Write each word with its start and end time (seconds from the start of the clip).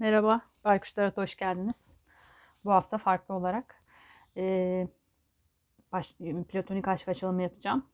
Merhaba, 0.00 0.40
Baykuşlara 0.64 1.12
hoş 1.14 1.36
geldiniz. 1.36 1.88
Bu 2.64 2.72
hafta 2.72 2.98
farklı 2.98 3.34
olarak 3.34 3.74
eee, 4.36 4.88
baş, 5.92 6.14
platonik 6.48 6.88
aşk 6.88 7.08
açılımı 7.08 7.42
yapacağım. 7.42 7.86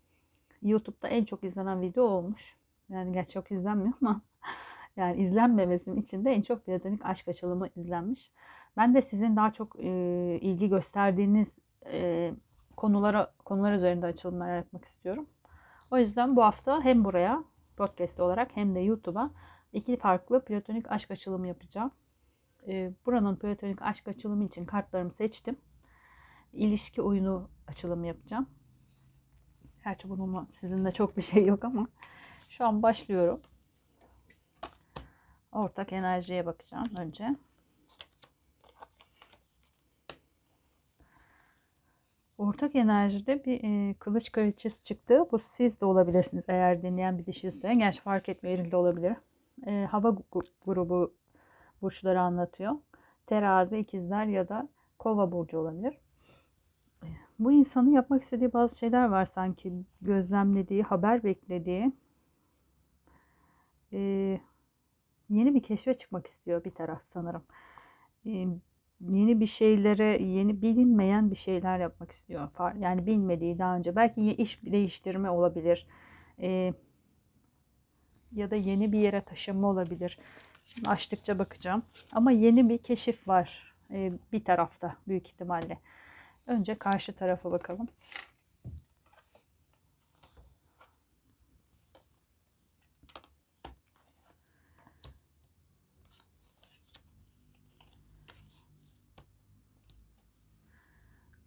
YouTube'da 0.63 1.09
en 1.09 1.25
çok 1.25 1.45
izlenen 1.45 1.81
video 1.81 2.05
olmuş. 2.05 2.57
Yani 2.89 3.13
gerçi 3.13 3.33
çok 3.33 3.53
izlenmiyor 3.53 3.93
ama 4.03 4.21
yani 4.97 5.23
izlenmemesinin 5.23 6.03
içinde 6.03 6.31
en 6.31 6.43
çok 6.43 6.67
platonik 6.67 7.07
aşk 7.07 7.29
açılımı 7.29 7.69
izlenmiş. 7.77 8.33
Ben 8.77 8.95
de 8.95 9.03
sizin 9.03 9.37
daha 9.37 9.53
çok 9.53 9.77
eee, 9.79 10.39
ilgi 10.41 10.69
gösterdiğiniz 10.69 11.55
eee, 11.87 12.35
konulara 12.77 13.33
konular 13.45 13.73
üzerinde 13.73 14.07
açılımlar 14.07 14.57
yapmak 14.57 14.85
istiyorum. 14.85 15.27
O 15.91 15.99
yüzden 15.99 16.37
bu 16.37 16.45
hafta 16.45 16.85
hem 16.85 17.05
buraya 17.05 17.45
podcast 17.77 18.21
olarak 18.21 18.57
hem 18.57 18.75
de 18.75 18.81
YouTube'a 18.81 19.31
iki 19.77 19.97
farklı 19.97 20.45
platonik 20.45 20.93
aşk 20.93 21.11
açılımı 21.11 21.49
yapacağım. 21.49 21.91
Ee, 22.69 22.93
buranın 23.07 23.37
platonik 23.37 23.83
aşk 23.83 24.09
açılımı 24.09 24.45
için 24.45 24.65
kartlarımı 24.65 25.13
seçtim. 25.13 25.57
İlişki 26.53 27.03
oyunu 27.03 27.51
açılımı 27.69 28.07
yapacağım. 28.07 28.51
Gerçi 29.85 30.09
bununla 30.09 30.47
sizinle 30.53 30.93
çok 30.93 31.17
bir 31.17 31.23
şey 31.23 31.47
yok 31.47 31.65
ama 31.65 31.89
şu 32.49 32.65
an 32.65 32.83
başlıyorum. 32.83 33.41
Ortak 35.53 35.93
enerjiye 35.93 36.47
bakacağım 36.47 36.89
önce. 36.99 37.37
Ortak 42.39 42.75
enerjide 42.75 43.45
bir 43.45 43.61
e, 43.65 43.95
kılıç 43.95 44.33
kraliçesi 44.33 44.83
çıktı. 44.83 45.25
Bu 45.33 45.39
siz 45.39 45.81
de 45.81 45.85
olabilirsiniz 45.85 46.45
eğer 46.49 46.83
dinleyen 46.83 47.19
bir 47.19 47.27
dişiyse. 47.27 47.75
Gerçi 47.75 48.01
fark 48.01 48.29
eril 48.29 48.71
de 48.71 48.77
olabilir. 48.77 49.17
E, 49.67 49.87
hava 49.91 50.17
grubu 50.67 51.15
burçları 51.83 52.21
anlatıyor. 52.21 52.73
Terazi, 53.27 53.79
ikizler 53.79 54.27
ya 54.27 54.49
da 54.49 54.69
kova 54.99 55.33
burcu 55.33 55.59
olabilir. 55.59 55.99
Bu 57.39 57.53
insanın 57.53 57.91
yapmak 57.91 58.23
istediği 58.23 58.53
bazı 58.53 58.79
şeyler 58.79 59.09
var 59.09 59.27
sanki. 59.27 59.73
Gözlemlediği, 60.03 60.83
haber 60.83 61.25
beklediği. 61.25 61.93
E, 63.93 64.01
yeni 65.31 65.55
bir 65.55 65.63
keşfe 65.63 65.95
çıkmak 65.95 66.27
istiyor 66.27 66.65
bir 66.65 66.71
taraf 66.71 67.03
sanırım. 67.05 67.43
E, 68.27 68.47
yeni 69.01 69.41
bir 69.41 69.47
şeylere, 69.47 70.23
yeni 70.23 70.63
bilinmeyen 70.63 71.31
bir 71.31 71.37
şeyler 71.37 71.79
yapmak 71.79 72.13
istiyor. 72.13 72.49
Yani 72.79 73.07
bilmediği 73.07 73.59
daha 73.59 73.77
önce. 73.77 73.97
Belki 73.97 74.33
iş 74.33 74.63
değiştirme 74.63 75.31
olabilir. 75.31 75.87
E, 76.41 76.75
ya 78.33 78.51
da 78.51 78.57
yeni 78.57 78.93
bir 78.93 78.99
yere 78.99 79.21
taşınma 79.21 79.69
olabilir. 79.69 80.19
Açtıkça 80.87 81.39
bakacağım. 81.39 81.83
Ama 82.13 82.31
yeni 82.31 82.69
bir 82.69 82.79
keşif 82.79 83.29
var 83.29 83.75
e, 83.91 84.13
bir 84.33 84.45
tarafta 84.45 84.97
büyük 85.09 85.29
ihtimalle. 85.29 85.79
Önce 86.47 86.75
karşı 86.75 87.13
tarafa 87.13 87.53
bakalım. 87.53 87.89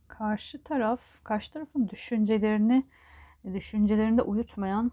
Karşı 0.07 0.63
taraf, 0.63 0.99
karşı 1.23 1.51
tarafın 1.53 1.89
düşüncelerini, 1.89 2.85
düşüncelerinde 3.53 4.21
uyutmayan, 4.21 4.91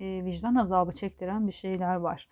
e, 0.00 0.24
vicdan 0.24 0.54
azabı 0.54 0.92
çektiren 0.92 1.46
bir 1.46 1.52
şeyler 1.52 1.96
var. 1.96 2.28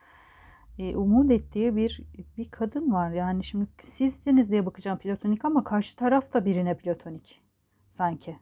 E, 0.78 0.96
umut 0.96 1.30
ettiği 1.30 1.76
bir 1.76 2.00
bir 2.38 2.50
kadın 2.50 2.92
var. 2.92 3.10
Yani 3.10 3.44
şimdi 3.44 3.66
sizsiniz 3.80 4.50
diye 4.50 4.66
bakacağım 4.66 4.98
platonik 4.98 5.44
ama 5.44 5.64
karşı 5.64 5.96
taraf 5.96 6.32
da 6.32 6.44
birine 6.44 6.76
platonik 6.76 7.42
sanki. 7.88 8.36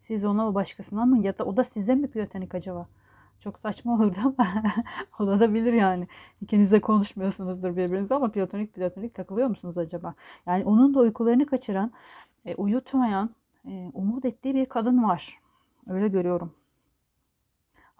Siz 0.00 0.24
ona 0.24 0.48
o 0.48 0.54
başkasına 0.54 1.06
mı 1.06 1.18
ya 1.18 1.38
da 1.38 1.44
o 1.44 1.56
da 1.56 1.64
size 1.64 1.94
mi 1.94 2.10
platonik 2.10 2.54
acaba? 2.54 2.88
Çok 3.40 3.58
saçma 3.58 3.94
olurdu 3.94 4.18
ama 4.24 4.52
olabilir 5.18 5.72
yani. 5.72 6.08
İkiniz 6.42 6.72
de 6.72 6.80
konuşmuyorsunuzdur 6.80 7.76
birbirinize 7.76 8.14
ama 8.14 8.30
platonik 8.32 8.74
platonik 8.74 9.14
takılıyor 9.14 9.48
musunuz 9.48 9.78
acaba? 9.78 10.14
Yani 10.46 10.64
onun 10.64 10.94
da 10.94 11.00
uykularını 11.00 11.46
kaçıran, 11.46 11.92
e, 12.46 12.54
uyutmayan, 12.54 13.30
e, 13.68 13.90
umut 13.94 14.24
ettiği 14.24 14.54
bir 14.54 14.66
kadın 14.66 15.02
var. 15.02 15.38
Öyle 15.88 16.08
görüyorum. 16.08 16.52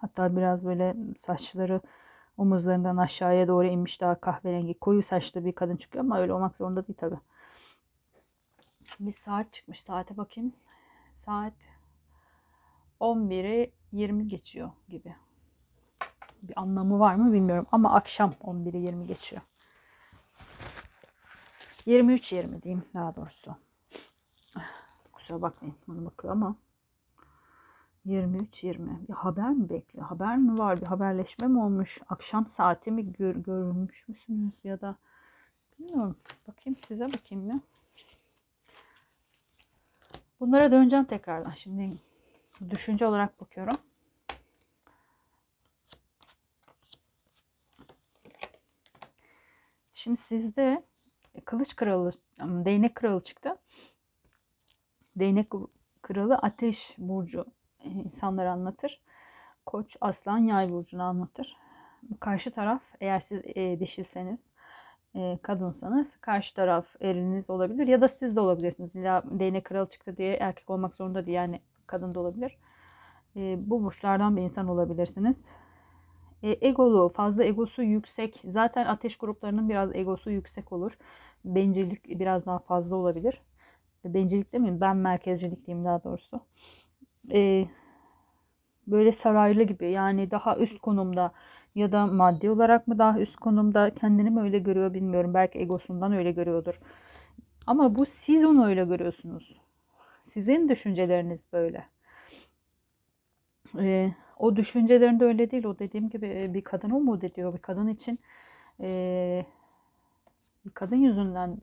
Hatta 0.01 0.37
biraz 0.37 0.67
böyle 0.67 0.97
saçları 1.19 1.81
omuzlarından 2.39 2.97
aşağıya 2.97 3.49
doğru 3.49 3.67
inmiş 3.67 4.01
daha 4.01 4.21
kahverengi 4.21 4.79
koyu 4.79 5.03
saçlı 5.03 5.45
bir 5.45 5.53
kadın 5.53 5.77
çıkıyor 5.77 6.05
ama 6.05 6.19
öyle 6.19 6.33
olmak 6.33 6.57
zorunda 6.57 6.87
değil 6.87 6.99
tabi. 6.99 7.15
Bir 9.01 9.15
saat 9.15 9.53
çıkmış. 9.53 9.83
Saate 9.83 10.17
bakayım. 10.17 10.53
Saat 11.15 11.53
11'i 13.01 13.73
20 13.93 14.29
geçiyor 14.29 14.71
gibi. 14.89 15.15
Bir 16.43 16.61
anlamı 16.61 16.99
var 16.99 17.15
mı 17.15 17.33
bilmiyorum 17.33 17.67
ama 17.73 17.95
akşam 17.95 18.35
11'i 18.45 18.81
20 18.83 19.07
geçiyor. 19.07 19.43
23-20 21.87 22.63
diyeyim 22.63 22.85
daha 22.95 23.17
doğrusu. 23.17 23.57
Kusura 25.13 25.43
bakmayın 25.43 25.77
bana 25.89 26.05
bakıyor 26.05 26.33
ama 26.33 26.57
23-20. 28.07 29.09
Bir 29.09 29.15
haber 29.15 29.51
mi 29.51 29.69
bekliyor? 29.69 30.07
Haber 30.07 30.37
mi 30.39 30.59
var? 30.59 30.81
Bir 30.81 30.87
haberleşme 30.87 31.47
mi 31.47 31.63
olmuş? 31.63 31.99
Akşam 32.09 32.47
saati 32.47 32.91
mi 32.91 33.13
gör, 33.13 33.35
görmüş 33.35 34.09
müsünüz? 34.09 34.55
Ya 34.65 34.81
da 34.81 34.97
bilmiyorum. 35.79 36.17
Bakayım 36.49 36.77
size 36.77 37.13
bakayım 37.13 37.47
mı? 37.47 37.61
Bunlara 40.41 40.73
döneceğim 40.73 41.05
tekrardan. 41.05 41.51
Şimdi 41.51 41.99
düşünce 42.71 43.07
olarak 43.07 43.41
bakıyorum. 43.41 43.77
Şimdi 49.95 50.21
sizde 50.21 50.85
kılıç 51.45 51.77
kralı, 51.77 52.13
değnek 52.39 52.95
kralı 52.95 53.23
çıktı. 53.23 53.57
Değnek 55.17 55.51
kralı 56.03 56.35
ateş 56.35 56.95
burcu 56.99 57.47
insanları 57.85 58.51
anlatır. 58.51 59.03
Koç, 59.67 59.97
aslan, 60.01 60.39
yay 60.39 60.71
burcunu 60.71 61.03
anlatır. 61.03 61.57
Karşı 62.21 62.51
taraf 62.51 62.83
eğer 63.01 63.21
siz 63.21 63.43
e, 63.45 63.81
dişilseniz, 63.81 64.51
e, 65.15 65.39
kadınsanız 65.43 66.17
karşı 66.17 66.55
taraf 66.55 66.87
eriniz 67.01 67.51
olabilir 67.51 67.87
ya 67.87 68.01
da 68.01 68.09
siz 68.09 68.37
de 68.37 68.41
olabilirsiniz. 68.41 68.95
İlla 68.95 69.23
değnek 69.31 69.65
kralı 69.65 69.89
çıktı 69.89 70.17
diye 70.17 70.35
erkek 70.35 70.71
olmak 70.71 70.97
zorunda 70.97 71.27
değil 71.27 71.37
yani 71.37 71.61
kadın 71.87 72.15
da 72.15 72.21
olabilir. 72.21 72.59
E, 73.37 73.71
bu 73.71 73.85
burçlardan 73.85 74.37
bir 74.37 74.43
insan 74.43 74.69
olabilirsiniz. 74.69 75.45
E, 76.43 76.69
egolu, 76.69 77.09
fazla 77.09 77.45
egosu 77.45 77.83
yüksek. 77.83 78.41
Zaten 78.45 78.87
ateş 78.87 79.17
gruplarının 79.17 79.69
biraz 79.69 79.95
egosu 79.95 80.31
yüksek 80.31 80.73
olur. 80.73 80.93
Bencillik 81.45 82.09
biraz 82.21 82.47
daha 82.47 82.59
fazla 82.59 82.97
olabilir. 82.97 83.41
Bencillik 84.05 84.53
demeyeyim, 84.53 84.81
ben 84.81 84.97
merkezcilik 84.97 85.67
diyeyim 85.67 85.85
daha 85.85 86.05
doğrusu. 86.05 86.41
E, 87.33 87.69
böyle 88.87 89.13
saraylı 89.13 89.63
gibi 89.63 89.91
yani 89.91 90.31
daha 90.31 90.57
üst 90.57 90.79
konumda 90.79 91.33
ya 91.75 91.93
da 91.93 92.07
maddi 92.07 92.51
olarak 92.51 92.89
mı 92.89 92.99
daha 92.99 93.21
üst 93.21 93.37
konumda 93.37 93.95
kendini 93.95 94.31
mi 94.31 94.41
öyle 94.41 94.59
görüyor 94.59 94.95
bilmiyorum. 94.95 95.35
Belki 95.35 95.59
egosundan 95.59 96.13
öyle 96.13 96.33
görüyordur. 96.33 96.81
Ama 97.67 97.95
bu 97.95 98.07
siz 98.07 98.45
onu 98.45 98.67
öyle 98.67 98.85
görüyorsunuz. 98.85 99.61
Sizin 100.25 100.69
düşünceleriniz 100.69 101.53
böyle. 101.53 101.87
Ee, 103.79 104.15
o 104.39 104.57
düşüncelerinde 104.57 105.25
öyle 105.25 105.51
değil. 105.51 105.65
O 105.65 105.79
dediğim 105.79 106.11
gibi 106.11 106.51
bir 106.55 106.63
kadın 106.63 106.91
umut 106.91 107.25
ediyor. 107.25 107.55
Bir 107.55 107.59
kadın 107.59 107.89
için 107.89 108.19
e, 108.81 109.47
bir 110.67 110.71
kadın 110.71 110.97
yüzünden 110.97 111.57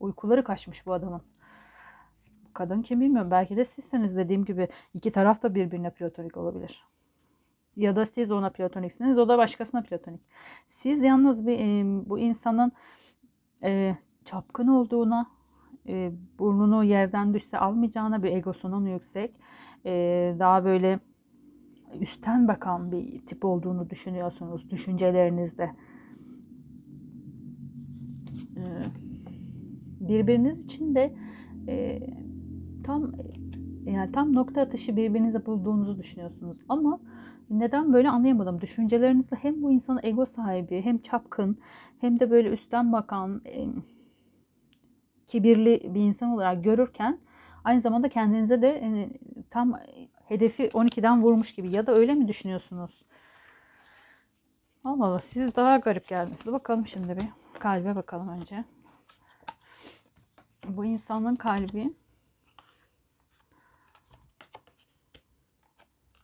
uykuları 0.00 0.44
kaçmış 0.44 0.86
bu 0.86 0.92
adamın. 0.92 1.22
Kadın 2.54 2.82
kim 2.82 3.00
bilmiyorum. 3.00 3.30
Belki 3.30 3.56
de 3.56 3.64
sizseniz 3.64 4.16
dediğim 4.16 4.44
gibi 4.44 4.68
iki 4.94 5.12
taraf 5.12 5.42
da 5.42 5.54
birbirine 5.54 5.90
platonik 5.90 6.36
olabilir. 6.36 6.84
Ya 7.76 7.96
da 7.96 8.06
siz 8.06 8.30
ona 8.30 8.50
platoniksiniz, 8.50 9.18
o 9.18 9.28
da 9.28 9.38
başkasına 9.38 9.82
platonik. 9.82 10.20
Siz 10.66 11.02
yalnız 11.02 11.46
bir 11.46 11.58
e, 11.58 11.84
bu 12.08 12.18
insanın 12.18 12.72
e, 13.62 13.96
çapkın 14.24 14.68
olduğuna, 14.68 15.26
e, 15.88 16.12
burnunu 16.38 16.84
yerden 16.84 17.34
düşse 17.34 17.58
almayacağına, 17.58 18.22
bir 18.22 18.32
egosunun 18.32 18.86
yüksek, 18.86 19.34
e, 19.86 20.36
daha 20.38 20.64
böyle 20.64 21.00
üstten 22.00 22.48
bakan 22.48 22.92
bir 22.92 23.26
tip 23.26 23.44
olduğunu 23.44 23.90
düşünüyorsunuz 23.90 24.70
düşüncelerinizde. 24.70 25.70
E, 28.56 28.62
birbiriniz 30.00 30.64
için 30.64 30.94
de 30.94 31.14
e, 31.68 32.00
tam 32.86 33.12
yani 33.84 34.12
tam 34.12 34.34
nokta 34.34 34.60
atışı 34.60 34.96
birbirinizi 34.96 35.46
bulduğunuzu 35.46 35.98
düşünüyorsunuz 35.98 36.58
ama 36.68 37.00
Neden 37.50 37.92
böyle 37.92 38.10
anlayamadım. 38.10 38.60
Düşüncelerinizde 38.60 39.36
hem 39.36 39.62
bu 39.62 39.72
insanın 39.72 40.00
ego 40.02 40.26
sahibi, 40.26 40.82
hem 40.82 40.98
çapkın, 40.98 41.58
hem 42.00 42.20
de 42.20 42.30
böyle 42.30 42.48
üstten 42.48 42.92
bakan, 42.92 43.42
e, 43.46 43.66
kibirli 45.28 45.94
bir 45.94 46.00
insan 46.00 46.30
olarak 46.30 46.64
görürken 46.64 47.18
aynı 47.64 47.80
zamanda 47.80 48.08
kendinize 48.08 48.62
de 48.62 48.68
e, 48.68 49.10
tam 49.50 49.80
hedefi 50.24 50.62
12'den 50.62 51.22
vurmuş 51.22 51.54
gibi 51.54 51.74
ya 51.74 51.86
da 51.86 51.94
öyle 51.94 52.14
mi 52.14 52.28
düşünüyorsunuz? 52.28 53.04
Allah 54.84 55.06
Allah 55.06 55.20
siz 55.20 55.56
daha 55.56 55.76
garip 55.78 56.08
geldiniz. 56.08 56.46
Bakalım 56.46 56.86
şimdi 56.86 57.16
bir 57.16 57.28
kalbe 57.60 57.96
bakalım 57.96 58.28
önce. 58.28 58.64
Bu 60.68 60.84
insanın 60.84 61.34
kalbi 61.34 61.94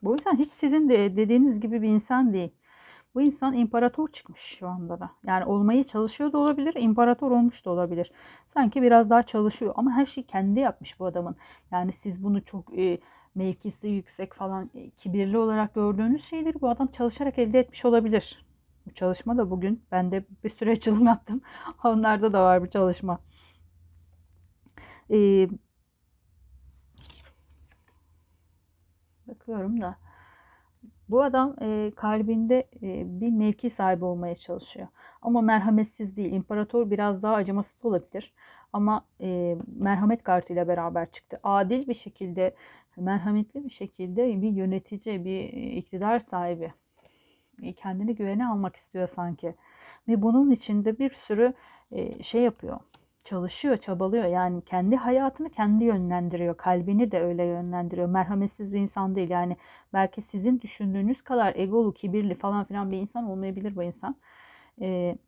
Bu 0.03 0.15
insan 0.15 0.37
hiç 0.39 0.51
sizin 0.51 0.89
de 0.89 1.17
dediğiniz 1.17 1.61
gibi 1.61 1.83
bir 1.83 1.89
insan 1.89 2.33
değil. 2.33 2.51
Bu 3.15 3.23
insan 3.23 3.55
imparator 3.55 4.09
çıkmış 4.09 4.41
şu 4.41 4.69
anda 4.69 5.01
da. 5.01 5.11
Yani 5.27 5.45
olmayı 5.45 5.85
çalışıyor 5.85 6.33
da 6.33 6.39
olabilir, 6.39 6.75
imparator 6.75 7.31
olmuş 7.31 7.65
da 7.65 7.71
olabilir. 7.71 8.13
Sanki 8.55 8.83
biraz 8.83 9.11
daha 9.11 9.23
çalışıyor 9.23 9.75
ama 9.77 9.93
her 9.93 10.07
şeyi 10.07 10.27
kendi 10.27 10.61
yapmış 10.61 11.01
bu 11.01 11.07
adamın. 11.07 11.37
Yani 11.73 11.93
siz 11.93 12.25
bunu 12.25 12.45
çok 12.45 12.79
e, 12.79 12.99
mevkisi 13.35 13.89
yüksek 13.89 14.35
falan 14.35 14.71
e, 14.75 14.91
kibirli 14.91 15.39
olarak 15.39 15.75
gördüğünüz 15.75 16.25
şeyleri 16.25 16.61
bu 16.61 16.69
adam 16.69 16.87
çalışarak 16.87 17.39
elde 17.39 17.59
etmiş 17.59 17.85
olabilir. 17.85 18.47
Bu 18.87 18.95
çalışma 18.95 19.39
da 19.39 19.51
bugün 19.51 19.83
ben 19.93 20.11
de 20.11 20.25
bir 20.45 20.49
süre 20.49 20.73
açılım 20.73 21.07
yaptım. 21.07 21.41
Onlarda 21.85 22.33
da 22.33 22.45
var 22.45 22.63
bu 22.63 22.71
çalışma. 22.71 23.19
Ee, 25.11 25.49
bakıyorum 29.51 29.81
da 29.81 29.97
bu 31.09 31.23
adam 31.23 31.57
e, 31.63 31.93
kalbinde 31.97 32.69
e, 32.83 33.21
bir 33.21 33.31
mevki 33.31 33.71
sahibi 33.71 34.05
olmaya 34.05 34.35
çalışıyor. 34.35 34.89
Ama 35.23 35.41
merhametsiz 35.41 36.17
değil. 36.17 36.33
İmparator 36.33 36.91
biraz 36.91 37.23
daha 37.23 37.35
acımasız 37.35 37.85
olabilir. 37.85 38.33
Ama 38.73 39.05
e, 39.21 39.57
merhamet 39.77 40.23
kartıyla 40.23 40.69
beraber 40.69 41.11
çıktı. 41.13 41.41
Adil 41.43 41.89
bir 41.89 41.95
şekilde, 41.95 42.55
merhametli 42.97 43.65
bir 43.65 43.71
şekilde 43.71 44.43
bir 44.43 44.51
yönetici, 44.51 45.25
bir 45.25 45.49
iktidar 45.53 46.19
sahibi. 46.19 46.73
E, 47.63 47.73
kendini 47.73 48.15
güvene 48.15 48.47
almak 48.47 48.77
istiyor 48.77 49.07
sanki. 49.09 49.55
Ve 50.09 50.23
bunun 50.23 50.51
içinde 50.51 50.99
bir 50.99 51.11
sürü 51.11 51.55
e, 51.93 52.23
şey 52.23 52.43
yapıyor 52.43 52.81
çalışıyor, 53.31 53.77
çabalıyor. 53.77 54.25
Yani 54.25 54.65
kendi 54.65 54.97
hayatını 54.97 55.51
kendi 55.51 55.85
yönlendiriyor. 55.85 56.57
Kalbini 56.57 57.13
de 57.13 57.21
öyle 57.21 57.45
yönlendiriyor. 57.45 58.09
Merhametsiz 58.09 58.75
bir 58.75 58.79
insan 58.79 59.15
değil. 59.17 59.31
Yani 59.31 59.57
belki 59.93 60.23
sizin 60.23 60.61
düşündüğünüz 60.61 61.23
kadar 61.23 61.55
egolu, 61.57 61.95
kibirli 61.95 62.35
falan 62.35 62.65
filan 62.65 62.91
bir 62.91 62.97
insan 62.97 63.25
olmayabilir 63.25 63.77
bu 63.77 63.83
insan. 63.83 64.17
Ee, 64.81 65.19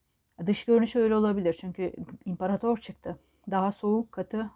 dış 0.46 0.64
görünüşü 0.64 0.98
öyle 0.98 1.14
olabilir. 1.14 1.56
Çünkü 1.60 1.92
imparator 2.24 2.78
çıktı. 2.78 3.18
Daha 3.50 3.72
soğuk, 3.72 4.12
katı, 4.12 4.50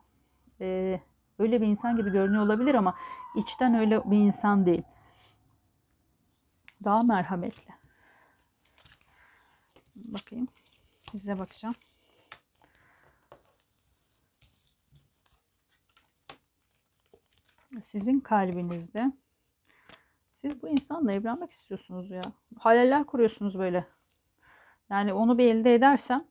e, 0.61 1.01
öyle 1.39 1.61
bir 1.61 1.67
insan 1.67 1.97
gibi 1.97 2.13
görünüyor 2.13 2.43
olabilir 2.45 2.75
ama 2.75 2.95
içten 3.37 3.75
öyle 3.75 4.11
bir 4.11 4.19
insan 4.19 4.67
değil. 4.67 4.83
Daha 6.85 7.03
merhametli. 7.03 7.75
Bakayım. 9.97 10.49
Size 11.11 11.39
bakacağım. 11.39 11.75
Sizin 17.83 18.21
kalbinizde 18.21 19.13
siz 20.35 20.63
bu 20.63 20.69
insanla 20.69 21.13
evlenmek 21.13 21.51
istiyorsunuz 21.51 22.11
ya. 22.11 22.23
Hayaller 22.59 23.05
kuruyorsunuz 23.05 23.59
böyle. 23.59 23.87
Yani 24.91 25.13
onu 25.13 25.39
bir 25.39 25.45
elde 25.45 25.75
edersem 25.75 26.25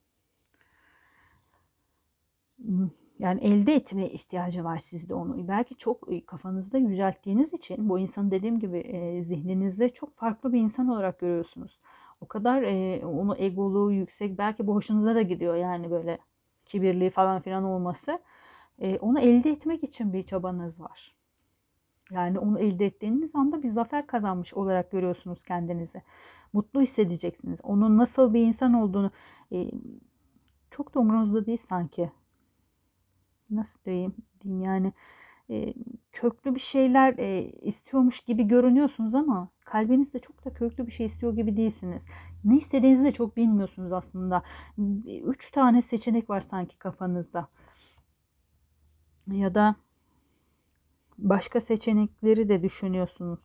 hmm, 2.57 2.89
yani 3.19 3.42
elde 3.42 3.75
etmeye 3.75 4.09
ihtiyacı 4.09 4.63
var 4.63 4.77
sizde 4.77 5.13
onu. 5.13 5.47
Belki 5.47 5.75
çok 5.75 6.13
e, 6.13 6.25
kafanızda 6.25 6.77
yücelttiğiniz 6.77 7.53
için 7.53 7.89
bu 7.89 8.00
insanı 8.00 8.31
dediğim 8.31 8.59
gibi 8.59 8.77
e, 8.77 9.24
zihninizde 9.24 9.89
çok 9.89 10.18
farklı 10.18 10.53
bir 10.53 10.59
insan 10.59 10.88
olarak 10.88 11.19
görüyorsunuz. 11.19 11.80
O 12.21 12.27
kadar 12.27 12.63
e, 12.63 13.06
onu 13.06 13.38
egolu, 13.38 13.91
yüksek 13.91 14.38
belki 14.38 14.68
bu 14.68 14.75
hoşunuza 14.75 15.15
da 15.15 15.21
gidiyor 15.21 15.56
yani 15.56 15.91
böyle 15.91 16.18
kibirli 16.65 17.09
falan 17.09 17.41
filan 17.41 17.63
olması. 17.63 18.19
E, 18.80 18.98
onu 19.00 19.19
elde 19.19 19.51
etmek 19.51 19.83
için 19.83 20.13
bir 20.13 20.24
çabanız 20.24 20.81
var. 20.81 21.14
Yani 22.12 22.40
onu 22.40 22.60
elde 22.60 22.86
ettiğiniz 22.86 23.36
anda 23.36 23.63
bir 23.63 23.69
zafer 23.69 24.07
kazanmış 24.07 24.54
olarak 24.54 24.92
görüyorsunuz 24.92 25.44
kendinizi. 25.44 26.02
Mutlu 26.54 26.81
hissedeceksiniz. 26.81 27.60
Onun 27.63 27.98
nasıl 27.98 28.34
bir 28.34 28.42
insan 28.42 28.74
olduğunu 28.74 29.12
e, 29.52 29.72
çok 30.72 30.96
da 30.96 31.00
umurunuzda 31.00 31.46
değil 31.46 31.62
sanki. 31.69 32.12
Nasıl 33.50 33.80
diyeyim, 33.86 34.16
diyeyim 34.42 34.62
yani 34.62 34.94
e, 35.50 35.74
köklü 36.12 36.56
bir 36.56 36.60
şeyler 36.60 37.18
e, 37.18 37.52
istiyormuş 37.62 38.19
gibi 38.19 38.44
görünüyorsunuz 38.48 39.16
ama 39.16 39.50
kalbinizde 39.66 40.19
çok 40.19 40.46
da 40.46 40.54
köklü 40.54 40.88
bir 40.88 40.92
şey 40.92 41.06
istiyor 41.06 41.36
gibi 41.36 41.58
değilsiniz. 41.58 42.06
Ne 42.44 42.58
istediğinizi 42.58 43.04
de 43.04 43.12
çok 43.12 43.38
bilmiyorsunuz 43.38 43.92
aslında. 43.92 44.44
Üç 45.25 45.51
tane 45.51 45.81
seçenek 45.81 46.30
var 46.30 46.42
sanki 46.42 46.78
kafanızda. 46.78 47.48
Ya 49.28 49.56
da 49.56 49.75
başka 51.17 51.62
seçenekleri 51.62 52.50
de 52.50 52.63
düşünüyorsunuz. 52.63 53.39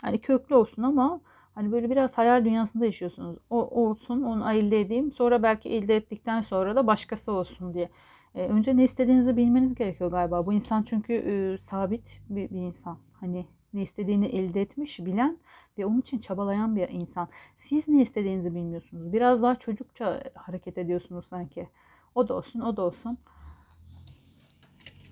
Hani 0.00 0.20
köklü 0.20 0.54
olsun 0.54 0.82
ama 0.82 1.20
hani 1.54 1.72
böyle 1.72 1.90
biraz 1.90 2.18
hayal 2.18 2.44
dünyasında 2.44 2.84
yaşıyorsunuz. 2.84 3.38
O 3.50 3.86
olsun, 3.86 4.22
onu 4.22 4.52
elde 4.52 4.80
edeyim. 4.80 5.12
Sonra 5.12 5.42
belki 5.42 5.68
elde 5.68 5.96
ettikten 5.96 6.40
sonra 6.40 6.76
da 6.76 6.86
başkası 6.86 7.32
olsun 7.32 7.74
diye. 7.74 7.90
E, 8.34 8.46
önce 8.46 8.76
ne 8.76 8.84
istediğinizi 8.84 9.36
bilmeniz 9.36 9.74
gerekiyor 9.74 10.10
galiba. 10.10 10.46
Bu 10.46 10.52
insan 10.52 10.82
çünkü 10.82 11.12
e, 11.12 11.58
sabit 11.58 12.20
bir, 12.28 12.50
bir 12.50 12.60
insan. 12.60 12.98
Hani 13.20 13.46
ne 13.74 13.82
istediğini 13.82 14.26
elde 14.26 14.60
etmiş, 14.60 14.98
bilen 14.98 15.38
ve 15.78 15.86
onun 15.86 16.00
için 16.00 16.18
çabalayan 16.18 16.76
bir 16.76 16.88
insan. 16.88 17.28
Siz 17.56 17.88
ne 17.88 18.02
istediğinizi 18.02 18.54
bilmiyorsunuz. 18.54 19.12
Biraz 19.12 19.42
daha 19.42 19.54
çocukça 19.56 20.22
hareket 20.34 20.78
ediyorsunuz 20.78 21.26
sanki. 21.26 21.68
O 22.14 22.28
da 22.28 22.34
olsun, 22.34 22.60
o 22.60 22.76
da 22.76 22.82
olsun. 22.82 23.18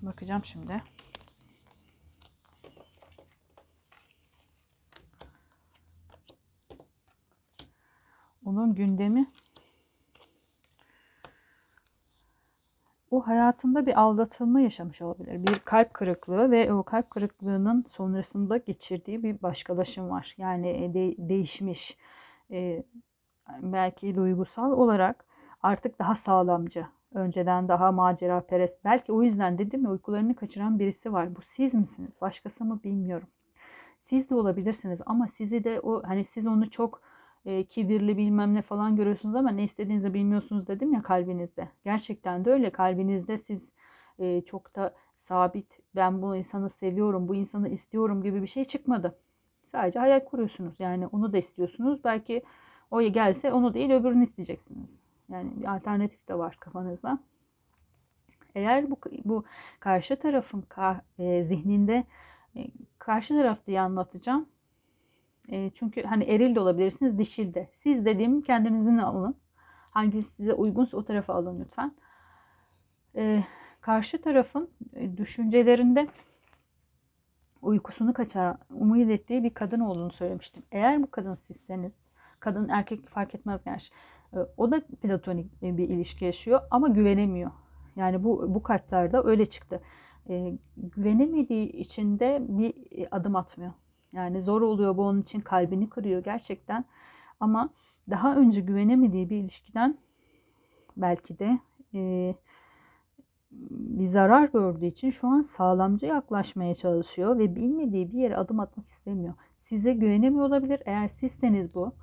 Bakacağım 0.02 0.44
şimdi. 0.44 0.82
Onun 8.44 8.74
gündemi 8.74 9.30
o 13.10 13.26
hayatında 13.26 13.86
bir 13.86 14.00
aldatılma 14.00 14.60
yaşamış 14.60 15.02
olabilir. 15.02 15.46
Bir 15.46 15.58
kalp 15.58 15.94
kırıklığı 15.94 16.50
ve 16.50 16.72
o 16.72 16.82
kalp 16.82 17.10
kırıklığının 17.10 17.84
sonrasında 17.88 18.56
geçirdiği 18.56 19.22
bir 19.22 19.42
başkalaşım 19.42 20.10
var. 20.10 20.34
Yani 20.38 20.68
e, 20.68 20.94
de, 20.94 21.28
değişmiş. 21.28 21.96
Ee, 22.50 22.82
belki 23.62 24.14
duygusal 24.14 24.72
olarak 24.72 25.24
artık 25.62 25.98
daha 25.98 26.14
sağlamcı 26.14 26.86
Önceden 27.14 27.68
daha 27.68 27.92
macera 27.92 28.40
perest. 28.40 28.84
Belki 28.84 29.12
o 29.12 29.22
yüzden 29.22 29.58
dedim 29.58 29.84
ya 29.84 29.90
uykularını 29.90 30.34
kaçıran 30.34 30.78
birisi 30.78 31.12
var. 31.12 31.36
Bu 31.36 31.42
siz 31.42 31.74
misiniz? 31.74 32.10
Başkası 32.20 32.64
mı 32.64 32.80
bilmiyorum. 32.84 33.28
Siz 34.00 34.30
de 34.30 34.34
olabilirsiniz 34.34 35.00
ama 35.06 35.28
sizi 35.28 35.64
de 35.64 35.80
o 35.80 36.02
hani 36.06 36.24
siz 36.24 36.46
onu 36.46 36.70
çok 36.70 37.00
e, 37.46 37.64
kibirli 37.64 38.16
bilmem 38.16 38.54
ne 38.54 38.62
falan 38.62 38.96
görüyorsunuz 38.96 39.34
ama 39.34 39.50
ne 39.50 39.64
istediğinizi 39.64 40.14
bilmiyorsunuz 40.14 40.66
dedim 40.66 40.92
ya 40.92 41.02
kalbinizde. 41.02 41.68
Gerçekten 41.84 42.44
de 42.44 42.50
öyle 42.50 42.70
kalbinizde 42.70 43.38
siz 43.38 43.72
e, 44.18 44.40
çok 44.40 44.76
da 44.76 44.94
sabit 45.16 45.66
ben 45.96 46.22
bu 46.22 46.36
insanı 46.36 46.70
seviyorum, 46.70 47.28
bu 47.28 47.34
insanı 47.34 47.68
istiyorum 47.68 48.22
gibi 48.22 48.42
bir 48.42 48.46
şey 48.46 48.64
çıkmadı. 48.64 49.18
Sadece 49.64 49.98
hayal 49.98 50.20
kuruyorsunuz. 50.24 50.74
Yani 50.78 51.06
onu 51.06 51.32
da 51.32 51.38
istiyorsunuz. 51.38 52.04
Belki 52.04 52.42
o 52.90 53.02
gelse 53.02 53.52
onu 53.52 53.74
değil 53.74 53.90
öbürünü 53.90 54.24
isteyeceksiniz. 54.24 55.02
Yani 55.32 55.60
bir 55.60 55.74
alternatif 55.76 56.28
de 56.28 56.38
var 56.38 56.56
kafanızda. 56.60 57.18
Eğer 58.54 58.90
bu, 58.90 58.98
bu 59.24 59.44
karşı 59.80 60.16
tarafın 60.16 60.60
ka, 60.60 61.02
e, 61.18 61.44
zihninde 61.44 62.04
e, 62.56 62.66
karşı 62.98 63.34
taraf 63.34 63.66
diye 63.66 63.80
anlatacağım. 63.80 64.48
E, 65.48 65.70
çünkü 65.70 66.02
hani 66.02 66.24
eril 66.24 66.54
de 66.54 66.60
olabilirsiniz, 66.60 67.18
dişil 67.18 67.54
de. 67.54 67.68
Siz 67.72 68.04
dediğim 68.04 68.42
kendinizin 68.42 68.98
alın. 68.98 69.36
Hangisi 69.90 70.30
size 70.30 70.54
uygunsa 70.54 70.96
o 70.96 71.04
tarafa 71.04 71.34
alın 71.34 71.60
lütfen. 71.60 71.92
E, 73.16 73.44
karşı 73.80 74.22
tarafın 74.22 74.70
e, 74.92 75.16
düşüncelerinde 75.16 76.08
uykusunu 77.62 78.12
kaçar, 78.12 78.56
umut 78.70 79.10
ettiği 79.10 79.42
bir 79.42 79.54
kadın 79.54 79.80
olduğunu 79.80 80.12
söylemiştim. 80.12 80.62
Eğer 80.72 81.02
bu 81.02 81.10
kadın 81.10 81.34
sizseniz, 81.34 82.02
kadın 82.40 82.68
erkek 82.68 83.08
fark 83.08 83.34
etmez 83.34 83.64
gerçi. 83.64 83.92
Ee, 84.34 84.38
o 84.56 84.70
da 84.70 84.80
platonik 85.02 85.62
bir 85.62 85.88
ilişki 85.88 86.24
yaşıyor 86.24 86.60
ama 86.70 86.88
güvenemiyor. 86.88 87.50
Yani 87.96 88.24
bu 88.24 88.54
bu 88.54 88.62
kartlarda 88.62 89.24
öyle 89.24 89.46
çıktı. 89.46 89.80
E, 90.28 90.58
güvenemediği 90.76 91.72
için 91.72 92.18
de 92.18 92.42
bir 92.48 92.74
adım 93.10 93.36
atmıyor. 93.36 93.72
Yani 94.12 94.42
zor 94.42 94.62
oluyor 94.62 94.96
bu 94.96 95.02
onun 95.02 95.22
için 95.22 95.40
kalbini 95.40 95.88
kırıyor 95.88 96.24
gerçekten. 96.24 96.84
Ama 97.40 97.70
daha 98.10 98.36
önce 98.36 98.60
güvenemediği 98.60 99.30
bir 99.30 99.36
ilişkiden 99.36 99.98
belki 100.96 101.38
de 101.38 101.58
e, 101.94 102.34
bir 103.70 104.06
zarar 104.06 104.48
gördüğü 104.48 104.86
için 104.86 105.10
şu 105.10 105.28
an 105.28 105.40
sağlamcı 105.40 106.06
yaklaşmaya 106.06 106.74
çalışıyor 106.74 107.38
ve 107.38 107.56
bilmediği 107.56 108.12
bir 108.12 108.18
yere 108.18 108.36
adım 108.36 108.60
atmak 108.60 108.86
istemiyor. 108.86 109.34
Size 109.58 109.92
güvenemiyor 109.92 110.46
olabilir. 110.46 110.82
Eğer 110.86 111.08
sizseniz 111.08 111.74
bu, 111.74 111.94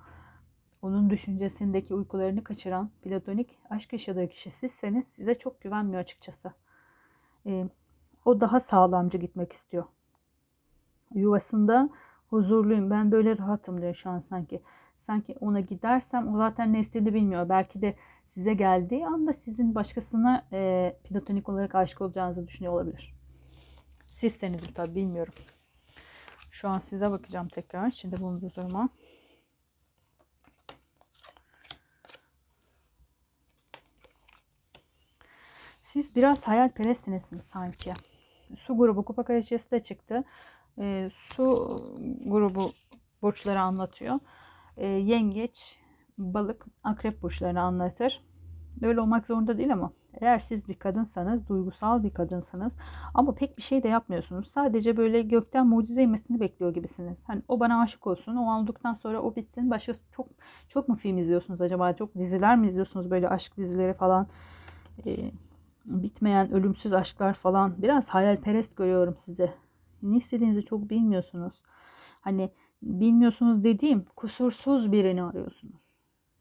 onun 0.81 1.09
düşüncesindeki 1.09 1.93
uykularını 1.93 2.43
kaçıran 2.43 2.89
platonik 3.01 3.59
aşk 3.69 3.93
yaşadığı 3.93 4.27
kişi 4.27 4.51
sizseniz 4.51 5.07
size 5.07 5.39
çok 5.39 5.61
güvenmiyor 5.61 6.01
açıkçası. 6.01 6.53
Ee, 7.45 7.65
o 8.25 8.41
daha 8.41 8.59
sağlamcı 8.59 9.17
gitmek 9.17 9.53
istiyor. 9.53 9.83
Yuvasında 11.15 11.89
huzurluyum, 12.29 12.89
ben 12.89 13.11
böyle 13.11 13.37
rahatım 13.37 13.81
diyor 13.81 13.95
şu 13.95 14.09
an 14.09 14.19
sanki. 14.19 14.61
Sanki 14.99 15.35
ona 15.39 15.59
gidersem 15.59 16.33
o 16.33 16.37
zaten 16.37 16.73
ne 16.73 16.79
istediğini 16.79 17.13
bilmiyor. 17.13 17.49
Belki 17.49 17.81
de 17.81 17.95
size 18.27 18.53
geldiği 18.53 19.07
anda 19.07 19.33
sizin 19.33 19.75
başkasına 19.75 20.45
e, 20.53 20.95
platonik 21.03 21.49
olarak 21.49 21.75
aşık 21.75 22.01
olacağınızı 22.01 22.47
düşünüyor 22.47 22.73
olabilir. 22.73 23.13
Sizseniz 24.13 24.69
bu 24.69 24.73
tabi 24.73 24.95
bilmiyorum. 24.95 25.33
Şu 26.51 26.69
an 26.69 26.79
size 26.79 27.11
bakacağım 27.11 27.47
tekrar. 27.47 27.87
içinde 27.87 28.21
bulunduğu 28.21 28.55
duruma. 28.55 28.89
Siz 35.99 36.15
biraz 36.15 36.47
hayalperestsiniz 36.47 37.29
sanki. 37.43 37.93
Su 38.57 38.77
grubu 38.77 39.05
kupa 39.05 39.23
kraliçesi 39.23 39.71
de 39.71 39.83
çıktı. 39.83 40.23
E, 40.77 41.09
su 41.11 41.45
grubu 42.25 42.71
burçları 43.21 43.59
anlatıyor. 43.59 44.19
E, 44.77 44.87
yengeç, 44.87 45.79
balık, 46.17 46.65
akrep 46.83 47.21
burçlarını 47.21 47.61
anlatır. 47.61 48.23
Böyle 48.81 49.01
olmak 49.01 49.25
zorunda 49.25 49.57
değil 49.57 49.73
ama 49.73 49.91
eğer 50.21 50.39
siz 50.39 50.67
bir 50.67 50.73
kadınsanız, 50.73 51.47
duygusal 51.47 52.03
bir 52.03 52.13
kadınsanız 52.13 52.77
ama 53.13 53.35
pek 53.35 53.57
bir 53.57 53.63
şey 53.63 53.83
de 53.83 53.87
yapmıyorsunuz. 53.87 54.47
Sadece 54.47 54.97
böyle 54.97 55.21
gökten 55.21 55.67
mucize 55.67 56.03
inmesini 56.03 56.39
bekliyor 56.39 56.73
gibisiniz. 56.73 57.23
Hani 57.27 57.41
o 57.47 57.59
bana 57.59 57.81
aşık 57.81 58.07
olsun, 58.07 58.35
o 58.35 58.59
olduktan 58.59 58.93
sonra 58.93 59.21
o 59.21 59.35
bitsin. 59.35 59.69
Başka 59.69 59.93
çok 60.11 60.27
çok 60.69 60.89
mu 60.89 60.95
film 60.95 61.17
izliyorsunuz 61.17 61.61
acaba? 61.61 61.93
Çok 61.93 62.15
diziler 62.15 62.57
mi 62.57 62.67
izliyorsunuz 62.67 63.11
böyle 63.11 63.29
aşk 63.29 63.57
dizileri 63.57 63.93
falan? 63.93 64.27
Ee, 65.05 65.31
bitmeyen 65.85 66.51
ölümsüz 66.51 66.93
aşklar 66.93 67.33
falan. 67.33 67.81
Biraz 67.81 68.09
hayalperest 68.09 68.75
görüyorum 68.75 69.15
size. 69.17 69.53
Ne 70.01 70.17
istediğinizi 70.17 70.65
çok 70.65 70.89
bilmiyorsunuz. 70.89 71.53
Hani 72.21 72.49
bilmiyorsunuz 72.81 73.63
dediğim 73.63 74.05
kusursuz 74.15 74.91
birini 74.91 75.23
arıyorsunuz. 75.23 75.89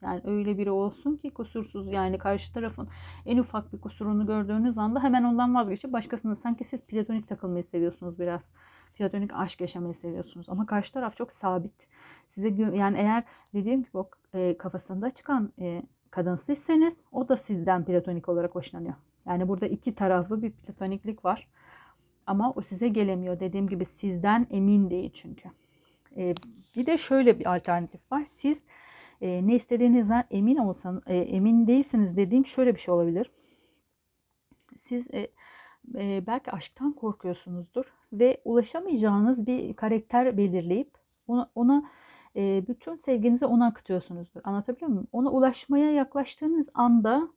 Yani 0.02 0.20
öyle 0.24 0.58
biri 0.58 0.70
olsun 0.70 1.16
ki 1.16 1.30
kusursuz 1.34 1.86
yani 1.92 2.18
karşı 2.18 2.52
tarafın 2.52 2.88
en 3.26 3.38
ufak 3.38 3.72
bir 3.72 3.80
kusurunu 3.80 4.26
gördüğünüz 4.26 4.78
anda 4.78 5.02
hemen 5.02 5.24
ondan 5.24 5.54
vazgeçip 5.54 5.92
başkasına 5.92 6.36
sanki 6.36 6.64
siz 6.64 6.86
platonik 6.86 7.28
takılmayı 7.28 7.64
seviyorsunuz 7.64 8.18
biraz. 8.18 8.54
Platonik 8.94 9.30
aşk 9.34 9.60
yaşamayı 9.60 9.94
seviyorsunuz 9.94 10.48
ama 10.48 10.66
karşı 10.66 10.92
taraf 10.92 11.16
çok 11.16 11.32
sabit. 11.32 11.88
Size 12.28 12.48
yani 12.74 12.98
eğer 12.98 13.24
dediğim 13.54 13.82
gibi 13.82 13.98
o 13.98 14.10
e, 14.34 14.58
kafasında 14.58 15.10
çıkan 15.10 15.52
e, 15.58 15.82
kadın 16.10 16.36
sizseniz 16.36 17.00
o 17.12 17.28
da 17.28 17.36
sizden 17.36 17.84
platonik 17.84 18.28
olarak 18.28 18.54
hoşlanıyor. 18.54 18.94
Yani 19.28 19.48
burada 19.48 19.66
iki 19.66 19.94
taraflı 19.94 20.42
bir 20.42 20.50
platoniklik 20.50 21.24
var. 21.24 21.48
Ama 22.26 22.52
o 22.52 22.62
size 22.62 22.88
gelemiyor. 22.88 23.40
Dediğim 23.40 23.68
gibi 23.68 23.84
sizden 23.84 24.46
emin 24.50 24.90
değil 24.90 25.10
çünkü. 25.14 25.48
E, 26.16 26.34
bir 26.76 26.86
de 26.86 26.98
şöyle 26.98 27.38
bir 27.38 27.54
alternatif 27.56 28.12
var. 28.12 28.24
Siz 28.28 28.62
e, 29.20 29.46
ne 29.46 29.54
istediğinizden 29.56 30.24
emin 30.30 30.56
olsan, 30.56 31.02
e, 31.06 31.16
emin 31.16 31.66
değilsiniz 31.66 32.16
dediğim 32.16 32.46
şöyle 32.46 32.74
bir 32.74 32.80
şey 32.80 32.94
olabilir. 32.94 33.30
Siz 34.80 35.14
e, 35.14 35.28
e, 35.94 36.26
belki 36.26 36.50
aşktan 36.50 36.92
korkuyorsunuzdur 36.92 37.84
ve 38.12 38.40
ulaşamayacağınız 38.44 39.46
bir 39.46 39.74
karakter 39.74 40.36
belirleyip 40.36 40.90
ona, 41.26 41.50
ona 41.54 41.90
e, 42.36 42.64
bütün 42.68 42.96
sevginizi 42.96 43.46
ona 43.46 43.66
akıtıyorsunuzdur. 43.66 44.40
Anlatabiliyor 44.44 44.90
muyum? 44.90 45.06
Ona 45.12 45.30
ulaşmaya 45.30 45.92
yaklaştığınız 45.92 46.68
anda 46.74 47.28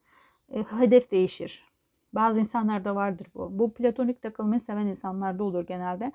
e, 0.53 0.63
hedef 0.63 1.11
değişir. 1.11 1.70
Bazı 2.13 2.39
insanlarda 2.39 2.95
vardır 2.95 3.27
bu. 3.35 3.59
Bu 3.59 3.73
platonik 3.73 4.21
takılmayı 4.21 4.61
seven 4.61 4.87
insanlarda 4.87 5.43
olur 5.43 5.67
genelde. 5.67 6.11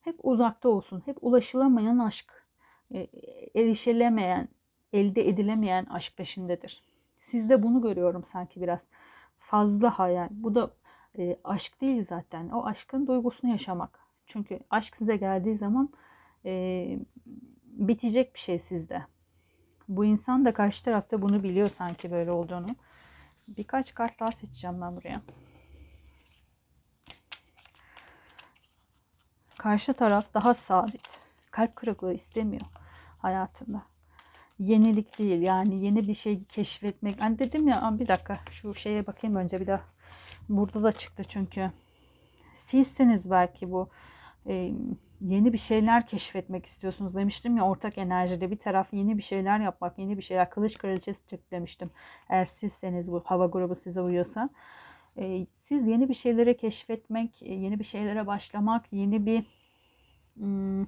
Hep 0.00 0.16
uzakta 0.22 0.68
olsun. 0.68 1.02
Hep 1.04 1.16
ulaşılamayan 1.20 1.98
aşk. 1.98 2.46
E, 2.94 3.06
erişilemeyen, 3.54 4.48
elde 4.92 5.28
edilemeyen 5.28 5.84
aşk 5.84 6.16
peşindedir. 6.16 6.82
Sizde 7.20 7.62
bunu 7.62 7.82
görüyorum 7.82 8.24
sanki 8.24 8.62
biraz. 8.62 8.80
Fazla 9.38 9.98
hayal. 9.98 10.28
Bu 10.30 10.54
da 10.54 10.70
e, 11.18 11.36
aşk 11.44 11.80
değil 11.80 12.04
zaten. 12.08 12.48
O 12.48 12.66
aşkın 12.66 13.06
duygusunu 13.06 13.50
yaşamak. 13.50 13.98
Çünkü 14.26 14.60
aşk 14.70 14.96
size 14.96 15.16
geldiği 15.16 15.56
zaman 15.56 15.88
e, 16.44 16.98
bitecek 17.64 18.34
bir 18.34 18.40
şey 18.40 18.58
sizde. 18.58 19.02
Bu 19.88 20.04
insan 20.04 20.44
da 20.44 20.54
karşı 20.54 20.84
tarafta 20.84 21.22
bunu 21.22 21.42
biliyor 21.42 21.68
sanki 21.68 22.10
böyle 22.10 22.30
olduğunu. 22.30 22.76
Birkaç 23.48 23.94
kart 23.94 24.20
daha 24.20 24.32
seçeceğim 24.32 24.80
ben 24.80 24.96
buraya. 24.96 25.22
Karşı 29.58 29.94
taraf 29.94 30.34
daha 30.34 30.54
sabit. 30.54 31.20
Kalp 31.50 31.76
kırıklığı 31.76 32.14
istemiyor 32.14 32.66
hayatında. 33.18 33.82
Yenilik 34.58 35.18
değil 35.18 35.42
yani 35.42 35.84
yeni 35.84 36.08
bir 36.08 36.14
şey 36.14 36.44
keşfetmek. 36.44 37.20
Hani 37.20 37.38
dedim 37.38 37.68
ya 37.68 37.96
bir 37.98 38.08
dakika 38.08 38.38
şu 38.50 38.74
şeye 38.74 39.06
bakayım 39.06 39.36
önce 39.36 39.60
bir 39.60 39.66
daha. 39.66 39.84
Burada 40.48 40.82
da 40.82 40.92
çıktı 40.92 41.24
çünkü. 41.28 41.70
Sizsiniz 42.56 43.30
belki 43.30 43.70
bu. 43.70 43.90
Ee, 44.46 44.72
yeni 45.20 45.52
bir 45.52 45.58
şeyler 45.58 46.06
keşfetmek 46.06 46.66
istiyorsunuz 46.66 47.14
demiştim 47.14 47.56
ya 47.56 47.64
ortak 47.64 47.98
enerjide 47.98 48.50
bir 48.50 48.56
taraf 48.56 48.92
yeni 48.92 49.18
bir 49.18 49.22
şeyler 49.22 49.60
yapmak, 49.60 49.98
yeni 49.98 50.18
bir 50.18 50.22
şeyler 50.22 50.50
kılıç 50.50 50.78
kraliçesi 50.78 51.26
çıktı 51.28 51.50
demiştim. 51.50 51.90
Eğer 52.28 52.44
sizseniz 52.44 53.12
bu 53.12 53.22
hava 53.24 53.46
grubu 53.46 53.74
size 53.74 54.00
uyuyorsa. 54.00 54.50
Ee, 55.18 55.46
siz 55.58 55.86
yeni 55.86 56.08
bir 56.08 56.14
şeylere 56.14 56.56
keşfetmek, 56.56 57.42
yeni 57.42 57.78
bir 57.78 57.84
şeylere 57.84 58.26
başlamak, 58.26 58.92
yeni 58.92 59.26
bir 59.26 59.44
hmm, 60.34 60.86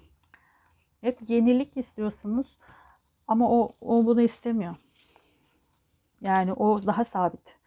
hep 1.01 1.31
yenilik 1.31 1.77
istiyorsunuz 1.77 2.59
ama 3.29 3.51
o, 3.51 3.73
o 3.81 4.07
bunu 4.07 4.23
istemiyor. 4.23 4.77
Yani 6.21 6.53
o 6.53 6.87
daha 6.87 7.05
sabit. 7.05 7.59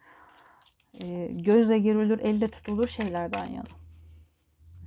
E, 0.94 1.26
gözle 1.26 1.78
görülür, 1.78 2.18
elde 2.18 2.48
tutulur 2.48 2.88
şeylerden 2.88 3.46
yana. 3.46 3.81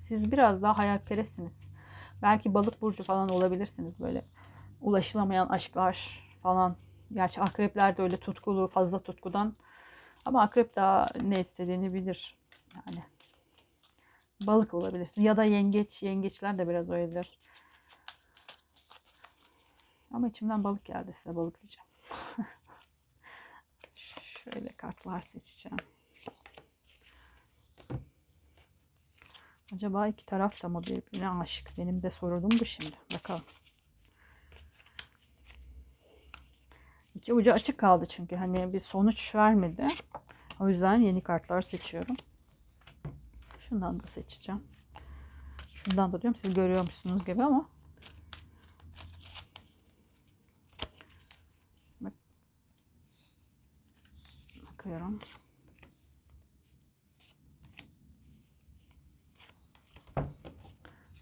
Siz 0.07 0.31
biraz 0.31 0.61
daha 0.61 0.77
hayalperestsiniz. 0.77 1.59
Belki 2.21 2.53
balık 2.53 2.81
burcu 2.81 3.03
falan 3.03 3.29
olabilirsiniz 3.29 3.99
böyle. 3.99 4.25
Ulaşılamayan 4.81 5.47
aşklar 5.47 6.23
falan. 6.43 6.75
Gerçi 7.13 7.41
akrepler 7.41 7.97
de 7.97 8.01
öyle 8.01 8.17
tutkulu, 8.17 8.67
fazla 8.67 8.99
tutkudan. 8.99 9.55
Ama 10.25 10.41
akrep 10.41 10.75
daha 10.75 11.09
ne 11.21 11.39
istediğini 11.39 11.93
bilir. 11.93 12.37
Yani 12.75 13.03
balık 14.41 14.73
olabilirsin. 14.73 15.21
Ya 15.21 15.37
da 15.37 15.43
yengeç. 15.43 16.03
Yengeçler 16.03 16.57
de 16.57 16.69
biraz 16.69 16.89
öyledir. 16.89 17.39
Ama 20.11 20.27
içimden 20.27 20.63
balık 20.63 20.85
geldi 20.85 21.13
size 21.13 21.35
balık 21.35 21.61
diyeceğim. 21.61 21.89
Şöyle 24.43 24.69
kartlar 24.69 25.21
seçeceğim. 25.21 25.77
Acaba 29.73 30.07
iki 30.07 30.25
taraf 30.25 30.63
da 30.63 30.69
mı 30.69 30.83
birbirine 30.83 31.29
aşık? 31.29 31.77
Benim 31.77 32.03
de 32.03 32.11
sorunum 32.11 32.49
bu 32.59 32.65
şimdi. 32.65 32.95
Bakalım. 33.13 33.43
İki 37.15 37.33
ucu 37.33 37.53
açık 37.53 37.77
kaldı 37.77 38.05
çünkü. 38.09 38.35
Hani 38.35 38.73
bir 38.73 38.79
sonuç 38.79 39.35
vermedi. 39.35 39.87
O 40.59 40.69
yüzden 40.69 40.97
yeni 40.97 41.21
kartlar 41.21 41.61
seçiyorum. 41.61 42.15
Şundan 43.69 43.99
da 43.99 44.07
seçeceğim. 44.07 44.63
Şundan 45.73 46.13
da 46.13 46.21
diyorum. 46.21 46.39
Siz 46.39 46.53
görüyormuşsunuz 46.53 47.25
gibi 47.25 47.43
ama. 47.43 47.69
Bak. 52.01 52.13
Bakıyorum. 54.71 55.19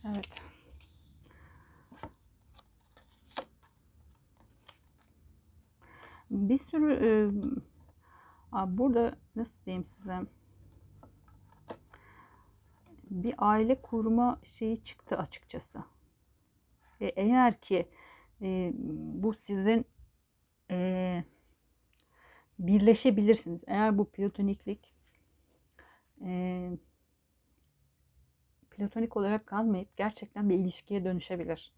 Evet. 0.06 0.26
Bir 6.32 6.58
sürü 6.58 6.94
e, 6.94 7.10
burada 8.78 9.16
nasıl 9.36 9.66
diyeyim 9.66 9.86
size 9.86 10.22
bir 13.10 13.34
aile 13.38 13.82
kurma 13.82 14.40
şeyi 14.44 14.84
çıktı 14.84 15.18
açıkçası. 15.18 15.84
Ve 17.02 17.14
eğer 17.16 17.62
ki 17.62 17.90
e, 18.42 18.72
bu 19.24 19.34
sizin 19.34 19.86
e, 20.72 21.24
birleşebilirsiniz. 22.60 23.64
Eğer 23.68 23.98
bu 23.98 24.12
platoniklik 24.12 24.94
e, 26.22 26.70
platonik 28.78 29.18
olarak 29.18 29.48
kalmayıp 29.48 29.98
gerçekten 29.98 30.50
bir 30.50 30.56
ilişkiye 30.56 31.04
dönüşebilir. 31.04 31.74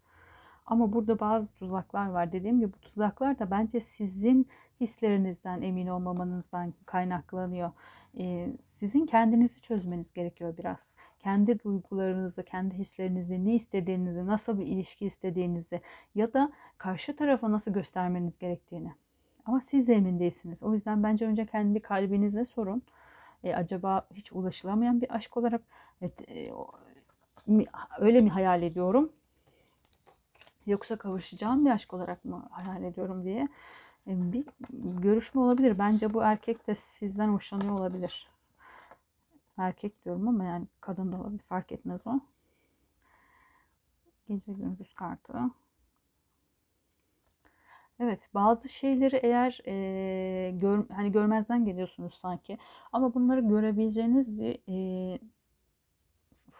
Ama 0.66 0.92
burada 0.92 1.20
bazı 1.20 1.52
tuzaklar 1.52 2.06
var. 2.06 2.32
Dediğim 2.32 2.60
gibi 2.60 2.72
bu 2.72 2.78
tuzaklar 2.80 3.38
da 3.38 3.50
bence 3.50 3.80
sizin 3.80 4.48
hislerinizden 4.80 5.62
emin 5.62 5.86
olmamanızdan 5.86 6.74
kaynaklanıyor. 6.86 7.70
Ee, 8.18 8.48
sizin 8.62 9.06
kendinizi 9.06 9.62
çözmeniz 9.62 10.12
gerekiyor 10.12 10.54
biraz. 10.58 10.94
Kendi 11.18 11.64
duygularınızı, 11.64 12.42
kendi 12.42 12.74
hislerinizi, 12.74 13.44
ne 13.44 13.54
istediğinizi, 13.54 14.26
nasıl 14.26 14.58
bir 14.58 14.66
ilişki 14.66 15.06
istediğinizi 15.06 15.80
ya 16.14 16.32
da 16.32 16.52
karşı 16.78 17.16
tarafa 17.16 17.52
nasıl 17.52 17.72
göstermeniz 17.72 18.38
gerektiğini. 18.38 18.92
Ama 19.46 19.60
siz 19.60 19.88
de 19.88 19.94
emin 19.94 20.20
değilsiniz. 20.20 20.62
O 20.62 20.74
yüzden 20.74 21.02
bence 21.02 21.26
önce 21.26 21.46
kendi 21.46 21.80
kalbinize 21.80 22.44
sorun. 22.44 22.82
E, 23.44 23.54
acaba 23.54 24.06
hiç 24.14 24.32
ulaşılamayan 24.32 25.00
bir 25.00 25.14
aşk 25.14 25.36
olarak 25.36 25.62
evet, 26.02 26.28
e, 26.28 26.52
öyle 27.98 28.20
mi 28.20 28.30
hayal 28.30 28.62
ediyorum? 28.62 29.12
Yoksa 30.66 30.96
kavuşacağım 30.96 31.64
bir 31.64 31.70
aşk 31.70 31.94
olarak 31.94 32.24
mı 32.24 32.48
hayal 32.50 32.82
ediyorum 32.82 33.24
diye 33.24 33.48
e, 34.06 34.32
bir 34.32 34.44
görüşme 35.02 35.40
olabilir. 35.40 35.78
Bence 35.78 36.14
bu 36.14 36.22
erkek 36.22 36.66
de 36.66 36.74
sizden 36.74 37.28
hoşlanıyor 37.28 37.78
olabilir. 37.78 38.28
Erkek 39.58 40.04
diyorum 40.04 40.28
ama 40.28 40.44
yani 40.44 40.66
kadın 40.80 41.12
da 41.12 41.16
olabilir. 41.16 41.42
Fark 41.48 41.72
etmez 41.72 42.00
o. 42.06 42.20
Gece 44.28 44.52
gündüz 44.52 44.94
kartı. 44.94 45.32
Evet, 48.00 48.20
bazı 48.34 48.68
şeyleri 48.68 49.16
eğer 49.16 49.60
e, 49.66 50.50
gör, 50.50 50.88
hani 50.88 51.12
görmezden 51.12 51.64
geliyorsunuz 51.64 52.14
sanki 52.14 52.58
ama 52.92 53.14
bunları 53.14 53.40
görebileceğiniz 53.40 54.40
bir 54.40 54.58
e, 54.68 55.18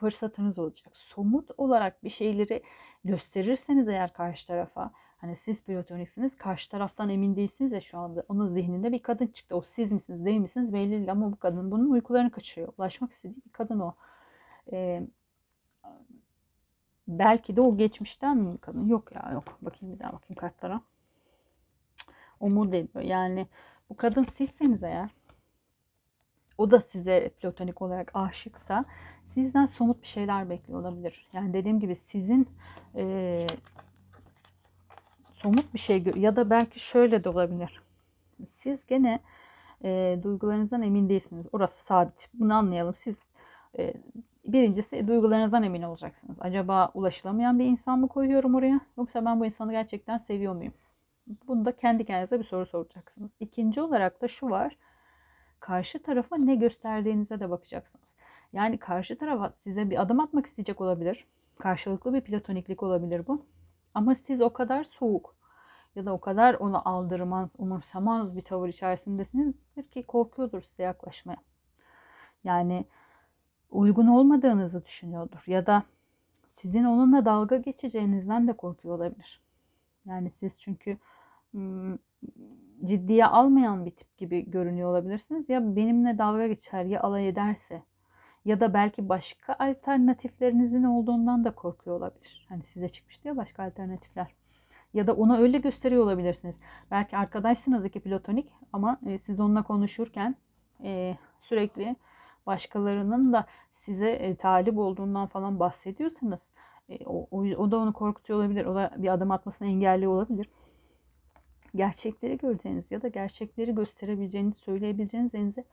fırsatınız 0.01 0.59
olacak. 0.59 0.97
Somut 0.97 1.51
olarak 1.59 2.05
bir 2.05 2.11
şeyleri 2.11 2.63
gösterirseniz 3.05 3.89
eğer 3.89 4.13
karşı 4.13 4.47
tarafa 4.47 4.91
hani 5.17 5.37
siz 5.37 5.63
platoniksiniz 5.65 6.37
karşı 6.37 6.71
taraftan 6.71 7.09
emin 7.09 7.37
değilsiniz 7.37 7.73
ya 7.73 7.81
şu 7.81 7.99
anda 7.99 8.25
onun 8.29 8.47
zihninde 8.47 8.93
bir 8.93 9.03
kadın 9.03 9.27
çıktı. 9.27 9.57
O 9.57 9.63
siz 9.63 9.93
misiniz 9.93 10.25
değil 10.25 10.41
misiniz 10.41 10.73
belli 10.73 10.91
değil 10.91 11.11
ama 11.11 11.33
bu 11.33 11.37
kadın 11.37 11.71
bunun 11.71 11.91
uykularını 11.91 12.31
kaçırıyor. 12.31 12.73
Ulaşmak 12.79 13.13
istediği 13.13 13.43
bir 13.47 13.53
kadın 13.53 13.81
o. 13.81 13.95
Ee, 14.73 15.03
belki 17.09 17.57
de 17.57 17.61
o 17.61 17.77
geçmişten 17.77 18.37
mi 18.37 18.59
kadın? 18.59 18.89
Yok 18.89 19.13
ya 19.15 19.31
yok. 19.33 19.45
Bakayım 19.63 19.95
bir 19.95 20.01
daha 20.01 20.13
bakayım 20.13 20.41
kartlara. 20.41 20.81
Umut 22.41 22.75
ediyor. 22.75 23.05
Yani 23.05 23.47
bu 23.91 23.97
kadın 23.97 24.25
sizseniz 24.25 24.83
eğer 24.83 25.11
o 26.59 26.71
da 26.71 26.81
size 26.81 27.29
platonik 27.29 27.83
olarak 27.83 28.11
aşıksa 28.15 28.85
sizden 29.27 29.67
somut 29.67 30.03
bir 30.03 30.07
şeyler 30.07 30.51
bekliyor 30.51 30.81
olabilir. 30.81 31.27
Yani 31.33 31.53
dediğim 31.53 31.81
gibi 31.81 31.97
sizin 31.97 32.49
e, 32.95 33.47
somut 35.35 35.75
bir 35.75 35.79
şey 35.79 36.05
ya 36.17 36.37
da 36.37 36.51
belki 36.51 36.81
şöyle 36.81 37.25
de 37.25 37.29
olabilir. 37.29 37.81
Siz 38.49 38.87
gene 38.87 39.21
e, 39.85 40.19
duygularınızdan 40.23 40.83
emin 40.83 41.09
değilsiniz. 41.09 41.47
Orası 41.53 41.85
sabit. 41.85 42.29
Bunu 42.35 42.55
anlayalım. 42.55 42.95
Siz 42.95 43.17
e, 43.79 43.95
birincisi 44.45 45.09
duygularınızdan 45.09 45.63
emin 45.63 45.83
olacaksınız. 45.83 46.39
Acaba 46.41 46.91
ulaşılamayan 46.95 47.59
bir 47.59 47.65
insan 47.65 47.99
mı 47.99 48.09
koyuyorum 48.09 48.55
oraya? 48.55 48.81
Yoksa 48.99 49.25
ben 49.25 49.41
bu 49.41 49.47
insanı 49.47 49.73
gerçekten 49.73 50.19
seviyor 50.19 50.55
muyum? 50.55 50.75
Bunu 51.49 51.65
da 51.65 51.77
kendi 51.77 52.05
kendinize 52.05 52.39
bir 52.39 52.45
soru 52.45 52.67
soracaksınız. 52.67 53.31
İkinci 53.41 53.81
olarak 53.81 54.23
da 54.23 54.29
şu 54.29 54.51
var. 54.51 54.77
Karşı 55.67 56.03
tarafa 56.03 56.37
ne 56.37 56.55
gösterdiğinize 56.55 57.41
de 57.41 57.51
bakacaksınız. 57.51 58.15
Yani 58.53 58.79
karşı 58.79 59.19
taraf 59.19 59.57
size 59.57 59.91
bir 59.91 60.03
adım 60.03 60.21
atmak 60.21 60.47
isteyecek 60.47 60.81
olabilir. 60.81 61.27
Karşılıklı 61.59 62.15
bir 62.15 62.21
platoniklik 62.21 62.83
olabilir 62.83 63.27
bu. 63.27 63.47
Ama 63.95 64.15
siz 64.15 64.41
o 64.41 64.53
kadar 64.53 64.85
soğuk 64.85 65.35
ya 65.97 66.07
da 66.07 66.13
o 66.13 66.21
kadar 66.21 66.55
onu 66.55 66.89
aldırmaz, 66.89 67.55
umursamaz 67.59 68.37
bir 68.37 68.43
tavır 68.43 68.69
içerisindesinizdir 68.69 69.83
ki 69.83 70.03
korkuyordur 70.03 70.63
size 70.63 70.83
yaklaşmaya. 70.83 71.39
Yani 72.45 72.85
uygun 73.71 74.07
olmadığınızı 74.07 74.85
düşünüyordur 74.85 75.43
ya 75.47 75.67
da 75.67 75.83
sizin 76.51 76.85
onunla 76.85 77.25
dalga 77.25 77.57
geçeceğinizden 77.57 78.49
de 78.49 78.53
korkuyor 78.53 78.95
olabilir. 78.97 79.41
Yani 80.05 80.31
siz 80.31 80.61
çünkü 80.61 80.99
ciddiye 82.85 83.27
almayan 83.27 83.87
bir 83.87 83.91
tip 83.91 84.19
gibi 84.19 84.51
görünüyor 84.51 84.91
olabilirsiniz. 84.91 85.49
Ya 85.49 85.77
benimle 85.77 86.19
dalga 86.19 86.47
geçer 86.47 86.85
ya 86.85 87.01
alay 87.01 87.29
ederse 87.29 87.83
ya 88.45 88.61
da 88.61 88.75
belki 88.75 89.09
başka 89.09 89.57
alternatiflerinizin 89.59 90.85
olduğundan 90.85 91.45
da 91.45 91.51
korkuyor 91.51 91.97
olabilir. 91.97 92.47
Hani 92.49 92.63
size 92.63 92.89
çıkmıştı 92.89 93.29
ya 93.29 93.37
başka 93.37 93.63
alternatifler. 93.63 94.35
Ya 94.95 95.07
da 95.07 95.15
ona 95.15 95.39
öyle 95.39 95.59
gösteriyor 95.59 96.05
olabilirsiniz. 96.05 96.57
Belki 96.91 97.17
arkadaşsınız 97.17 97.85
iki 97.85 98.01
platonik 98.01 98.49
ama 98.73 98.99
e, 99.07 99.19
siz 99.19 99.41
onunla 99.41 99.63
konuşurken 99.63 100.35
e, 100.83 101.17
sürekli 101.43 101.97
başkalarının 102.47 103.33
da 103.33 103.47
size 103.75 104.11
e, 104.11 104.37
talip 104.37 104.79
olduğundan 104.79 105.27
falan 105.27 105.61
bahsediyorsanız 105.61 106.51
o, 107.07 107.29
o, 107.31 107.41
o 107.41 107.71
da 107.71 107.77
onu 107.77 107.93
korkutuyor 107.93 108.39
olabilir. 108.39 108.67
O 108.67 108.75
da 108.75 108.95
bir 108.97 109.09
adım 109.09 109.31
atmasını 109.31 109.69
engelliyor 109.69 110.13
olabilir. 110.13 110.49
Gerçekleri 111.77 112.39
göreceğiniz 112.39 112.91
ya 112.91 113.03
da 113.03 113.09
gerçekleri 113.09 113.75
gösterebileceğiniz, 113.75 114.57
söyleyebileceğiniz 114.57 115.35
elinize 115.35 115.65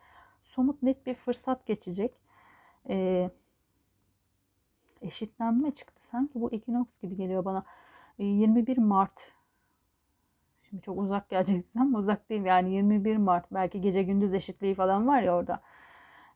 somut 0.44 0.84
net 0.84 1.06
bir 1.06 1.16
fırsat 1.16 1.66
geçecek 1.66 2.14
e, 2.90 3.30
eşitlenme 5.02 5.72
çıktı. 5.72 6.06
Sanki 6.06 6.42
bu 6.42 6.52
ekinoks 6.52 7.00
gibi 7.00 7.16
geliyor 7.16 7.46
bana. 7.46 7.66
E, 8.20 8.24
21 8.24 8.78
Mart 8.78 9.34
Şimdi 10.74 10.86
çok 10.86 10.98
uzak 11.00 11.30
geleceksin 11.30 11.80
ama 11.80 12.00
uzak 12.00 12.30
değil. 12.30 12.46
Yani 12.46 12.74
21 12.74 13.18
Mart 13.18 13.46
belki 13.52 13.82
gece 13.82 14.04
gündüz 14.04 14.34
eşitliği 14.34 14.76
falan 14.76 15.08
var 15.08 15.22
ya 15.22 15.36
orada. 15.36 15.62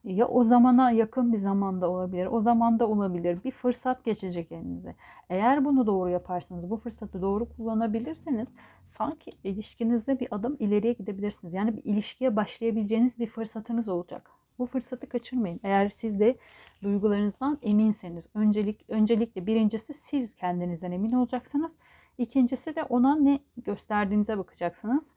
Ya 0.07 0.27
o 0.27 0.43
zamana 0.43 0.91
yakın 0.91 1.33
bir 1.33 1.37
zamanda 1.37 1.89
olabilir. 1.89 2.25
O 2.25 2.41
zamanda 2.41 2.87
olabilir. 2.87 3.43
Bir 3.43 3.51
fırsat 3.51 4.03
geçecek 4.03 4.51
elinize. 4.51 4.95
Eğer 5.29 5.65
bunu 5.65 5.87
doğru 5.87 6.09
yaparsanız, 6.09 6.69
bu 6.69 6.77
fırsatı 6.77 7.21
doğru 7.21 7.49
kullanabilirseniz 7.49 8.53
sanki 8.85 9.31
ilişkinizde 9.43 10.19
bir 10.19 10.27
adım 10.31 10.57
ileriye 10.59 10.93
gidebilirsiniz. 10.93 11.53
Yani 11.53 11.77
bir 11.77 11.83
ilişkiye 11.83 12.35
başlayabileceğiniz 12.35 13.19
bir 13.19 13.27
fırsatınız 13.27 13.89
olacak. 13.89 14.31
Bu 14.59 14.65
fırsatı 14.65 15.09
kaçırmayın. 15.09 15.59
Eğer 15.63 15.89
siz 15.89 16.19
de 16.19 16.37
duygularınızdan 16.83 17.57
eminseniz, 17.61 18.27
öncelik 18.33 18.85
öncelikle 18.87 19.45
birincisi 19.45 19.93
siz 19.93 20.35
kendinizden 20.35 20.91
emin 20.91 21.11
olacaksınız. 21.11 21.77
İkincisi 22.17 22.75
de 22.75 22.83
ona 22.83 23.15
ne 23.15 23.39
gösterdiğinize 23.65 24.37
bakacaksınız. 24.37 25.13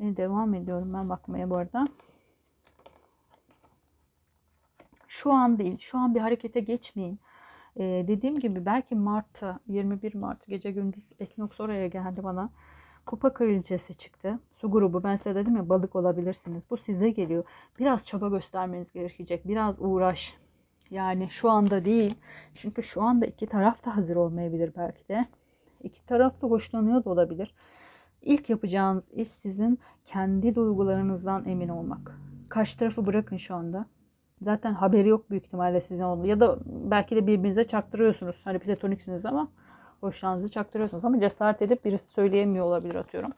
E, 0.00 0.16
devam 0.16 0.54
ediyorum 0.54 0.94
ben 0.94 1.08
bakmaya 1.08 1.50
bu 1.50 1.56
arada. 1.56 1.88
Şu 5.12 5.32
an 5.32 5.58
değil. 5.58 5.78
Şu 5.78 5.98
an 5.98 6.14
bir 6.14 6.20
harekete 6.20 6.60
geçmeyin. 6.60 7.20
E, 7.76 7.82
dediğim 8.08 8.40
gibi 8.40 8.66
belki 8.66 8.94
Mart'ta 8.94 9.58
21 9.66 10.14
Mart 10.14 10.46
gece 10.46 10.70
gündüz 10.70 11.12
ekinoks 11.20 11.60
oraya 11.60 11.86
geldi 11.86 12.24
bana. 12.24 12.50
Kupa 13.06 13.32
kraliçesi 13.32 13.94
çıktı. 13.94 14.38
Su 14.54 14.70
grubu 14.70 15.04
ben 15.04 15.16
size 15.16 15.34
dedim 15.34 15.56
ya 15.56 15.68
balık 15.68 15.96
olabilirsiniz. 15.96 16.62
Bu 16.70 16.76
size 16.76 17.10
geliyor. 17.10 17.44
Biraz 17.78 18.06
çaba 18.06 18.28
göstermeniz 18.28 18.92
gerekecek. 18.92 19.48
Biraz 19.48 19.76
uğraş. 19.80 20.36
Yani 20.90 21.28
şu 21.30 21.50
anda 21.50 21.84
değil. 21.84 22.14
Çünkü 22.54 22.82
şu 22.82 23.02
anda 23.02 23.26
iki 23.26 23.46
taraf 23.46 23.84
da 23.84 23.96
hazır 23.96 24.16
olmayabilir 24.16 24.72
belki 24.76 25.08
de. 25.08 25.26
İki 25.82 26.06
taraf 26.06 26.42
da 26.42 26.46
hoşlanıyor 26.46 27.04
da 27.04 27.10
olabilir. 27.10 27.54
İlk 28.22 28.50
yapacağınız 28.50 29.12
iş 29.12 29.28
sizin 29.28 29.78
kendi 30.06 30.54
duygularınızdan 30.54 31.48
emin 31.48 31.68
olmak. 31.68 32.18
Karşı 32.48 32.78
tarafı 32.78 33.06
bırakın 33.06 33.36
şu 33.36 33.54
anda. 33.54 33.86
Zaten 34.42 34.74
haberi 34.74 35.08
yok 35.08 35.30
büyük 35.30 35.46
ihtimalle 35.46 35.80
sizin 35.80 36.04
oldu. 36.04 36.30
Ya 36.30 36.40
da 36.40 36.58
belki 36.66 37.16
de 37.16 37.26
birbirinize 37.26 37.66
çaktırıyorsunuz. 37.66 38.40
Hani 38.44 38.58
platoniksiniz 38.58 39.26
ama 39.26 39.48
hoşlandığınızı 40.00 40.50
çaktırıyorsunuz 40.50 41.04
ama 41.04 41.20
cesaret 41.20 41.62
edip 41.62 41.84
birisi 41.84 42.08
söyleyemiyor 42.08 42.66
olabilir 42.66 42.94
atıyorum. 42.94 43.32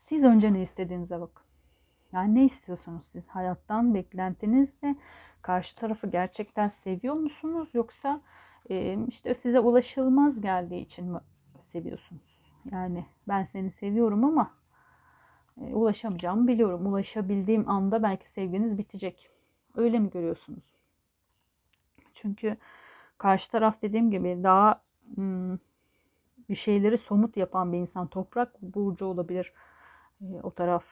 Siz 0.00 0.24
önce 0.24 0.52
ne 0.52 0.62
istediğinize 0.62 1.20
bakın. 1.20 1.42
Yani 2.12 2.34
ne 2.34 2.44
istiyorsunuz 2.44 3.06
siz? 3.06 3.28
Hayattan 3.28 3.94
beklentiniz 3.94 4.76
ne? 4.82 4.96
Karşı 5.42 5.76
tarafı 5.76 6.06
gerçekten 6.06 6.68
seviyor 6.68 7.14
musunuz? 7.14 7.68
Yoksa 7.74 8.20
e, 8.70 8.98
işte 9.08 9.34
size 9.34 9.60
ulaşılmaz 9.60 10.40
geldiği 10.40 10.80
için 10.80 11.12
mi 11.12 11.18
seviyorsunuz? 11.60 12.40
Yani 12.72 13.06
ben 13.28 13.44
seni 13.44 13.70
seviyorum 13.70 14.24
ama 14.24 14.50
e, 15.60 15.74
ulaşamayacağımı 15.74 16.48
biliyorum. 16.48 16.86
Ulaşabildiğim 16.86 17.68
anda 17.68 18.02
belki 18.02 18.28
sevginiz 18.28 18.78
bitecek. 18.78 19.30
Öyle 19.74 19.98
mi 19.98 20.10
görüyorsunuz? 20.10 20.64
Çünkü 22.14 22.56
karşı 23.18 23.50
taraf 23.50 23.82
dediğim 23.82 24.10
gibi 24.10 24.40
daha 24.42 24.82
hmm, 25.14 25.58
bir 26.48 26.54
şeyleri 26.54 26.98
somut 26.98 27.36
yapan 27.36 27.72
bir 27.72 27.78
insan. 27.78 28.06
Toprak 28.06 28.62
burcu 28.62 29.06
olabilir 29.06 29.52
e, 30.20 30.40
o 30.42 30.50
taraf. 30.50 30.84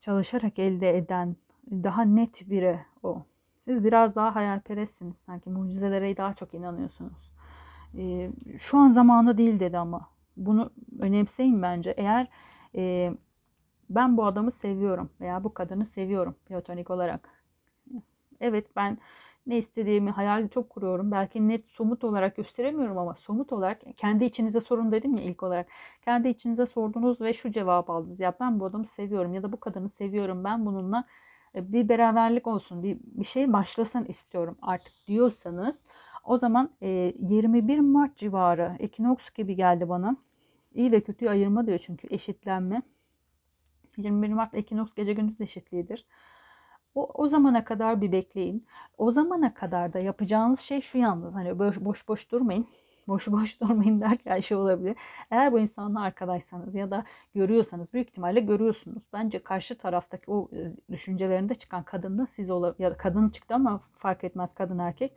Çalışarak 0.00 0.58
elde 0.58 0.98
eden 0.98 1.36
daha 1.70 2.02
net 2.02 2.50
biri 2.50 2.80
o. 3.02 3.22
Siz 3.64 3.84
biraz 3.84 4.16
daha 4.16 4.34
hayalperestsiniz 4.34 5.16
sanki. 5.26 5.50
Mucizelere 5.50 6.16
daha 6.16 6.34
çok 6.34 6.54
inanıyorsunuz. 6.54 7.32
E, 7.98 8.30
şu 8.58 8.78
an 8.78 8.90
zamanı 8.90 9.38
değil 9.38 9.60
dedi 9.60 9.78
ama. 9.78 10.10
Bunu 10.36 10.70
önemseyin 11.00 11.62
bence. 11.62 11.90
Eğer 11.90 12.28
e, 12.74 13.12
ben 13.90 14.16
bu 14.16 14.26
adamı 14.26 14.52
seviyorum 14.52 15.10
veya 15.20 15.44
bu 15.44 15.54
kadını 15.54 15.86
seviyorum 15.86 16.36
platonik 16.46 16.90
olarak. 16.90 17.30
Evet 18.40 18.66
ben 18.76 18.98
ne 19.46 19.58
istediğimi 19.58 20.10
hayal 20.10 20.48
çok 20.48 20.70
kuruyorum. 20.70 21.10
Belki 21.10 21.48
net 21.48 21.70
somut 21.70 22.04
olarak 22.04 22.36
gösteremiyorum 22.36 22.98
ama 22.98 23.14
somut 23.14 23.52
olarak 23.52 23.80
kendi 23.96 24.24
içinize 24.24 24.60
sorun 24.60 24.92
dedim 24.92 25.16
ya 25.16 25.22
ilk 25.22 25.42
olarak. 25.42 25.66
Kendi 26.04 26.28
içinize 26.28 26.66
sordunuz 26.66 27.20
ve 27.20 27.34
şu 27.34 27.52
cevap 27.52 27.90
aldınız. 27.90 28.20
Ya 28.20 28.34
ben 28.40 28.60
bu 28.60 28.64
adamı 28.64 28.84
seviyorum 28.86 29.34
ya 29.34 29.42
da 29.42 29.52
bu 29.52 29.60
kadını 29.60 29.88
seviyorum. 29.88 30.44
Ben 30.44 30.66
bununla 30.66 31.04
e, 31.54 31.72
bir 31.72 31.88
beraberlik 31.88 32.46
olsun, 32.46 32.82
bir, 32.82 32.98
bir 33.02 33.24
şey 33.24 33.52
başlasın 33.52 34.04
istiyorum 34.04 34.58
artık 34.62 34.92
diyorsanız 35.06 35.76
o 36.24 36.38
zaman 36.38 36.70
e, 36.82 36.88
21 37.20 37.78
Mart 37.80 38.16
civarı 38.16 38.76
ekinoks 38.78 39.30
gibi 39.30 39.56
geldi 39.56 39.88
bana. 39.88 40.16
İyi 40.74 40.92
ve 40.92 41.00
kötüyü 41.00 41.30
ayırma 41.30 41.66
diyor 41.66 41.78
çünkü 41.78 42.08
eşitlenme. 42.10 42.82
21 43.98 44.32
Mart 44.32 44.54
ekinoks 44.54 44.94
gece 44.94 45.12
gündüz 45.12 45.40
eşitliğidir. 45.40 46.06
O, 46.94 47.10
o 47.14 47.28
zamana 47.28 47.64
kadar 47.64 48.00
bir 48.00 48.12
bekleyin. 48.12 48.66
O 48.98 49.10
zamana 49.10 49.54
kadar 49.54 49.92
da 49.92 49.98
yapacağınız 49.98 50.60
şey 50.60 50.80
şu 50.80 50.98
yalnız. 50.98 51.34
Hani 51.34 51.58
boş 51.58 51.80
boş, 51.80 52.08
boş 52.08 52.30
durmayın. 52.30 52.66
Boş 53.08 53.28
boş 53.28 53.60
durmayın 53.60 54.00
derken 54.00 54.40
şey 54.40 54.56
olabilir. 54.56 54.96
Eğer 55.30 55.52
bu 55.52 55.58
insanla 55.58 56.00
arkadaşsanız 56.00 56.74
ya 56.74 56.90
da 56.90 57.04
görüyorsanız 57.34 57.94
büyük 57.94 58.08
ihtimalle 58.08 58.40
görüyorsunuz. 58.40 59.02
Bence 59.12 59.42
karşı 59.42 59.78
taraftaki 59.78 60.30
o 60.30 60.48
e, 60.52 60.72
düşüncelerinde 60.92 61.54
çıkan 61.54 61.82
kadın 61.82 62.18
da 62.18 62.26
siz 62.26 62.50
olabilir. 62.50 62.84
Ya 62.84 62.96
kadın 62.96 63.28
çıktı 63.28 63.54
ama 63.54 63.80
fark 63.98 64.24
etmez 64.24 64.54
kadın 64.54 64.78
erkek. 64.78 65.12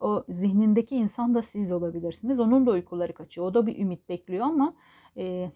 O 0.00 0.24
zihnindeki 0.28 0.96
insan 0.96 1.34
da 1.34 1.42
siz 1.42 1.72
olabilirsiniz. 1.72 2.40
Onun 2.40 2.66
da 2.66 2.70
uykuları 2.70 3.12
kaçıyor. 3.12 3.46
O 3.46 3.54
da 3.54 3.66
bir 3.66 3.78
ümit 3.78 4.08
bekliyor 4.08 4.46
ama 4.46 4.74
e, 5.16 5.50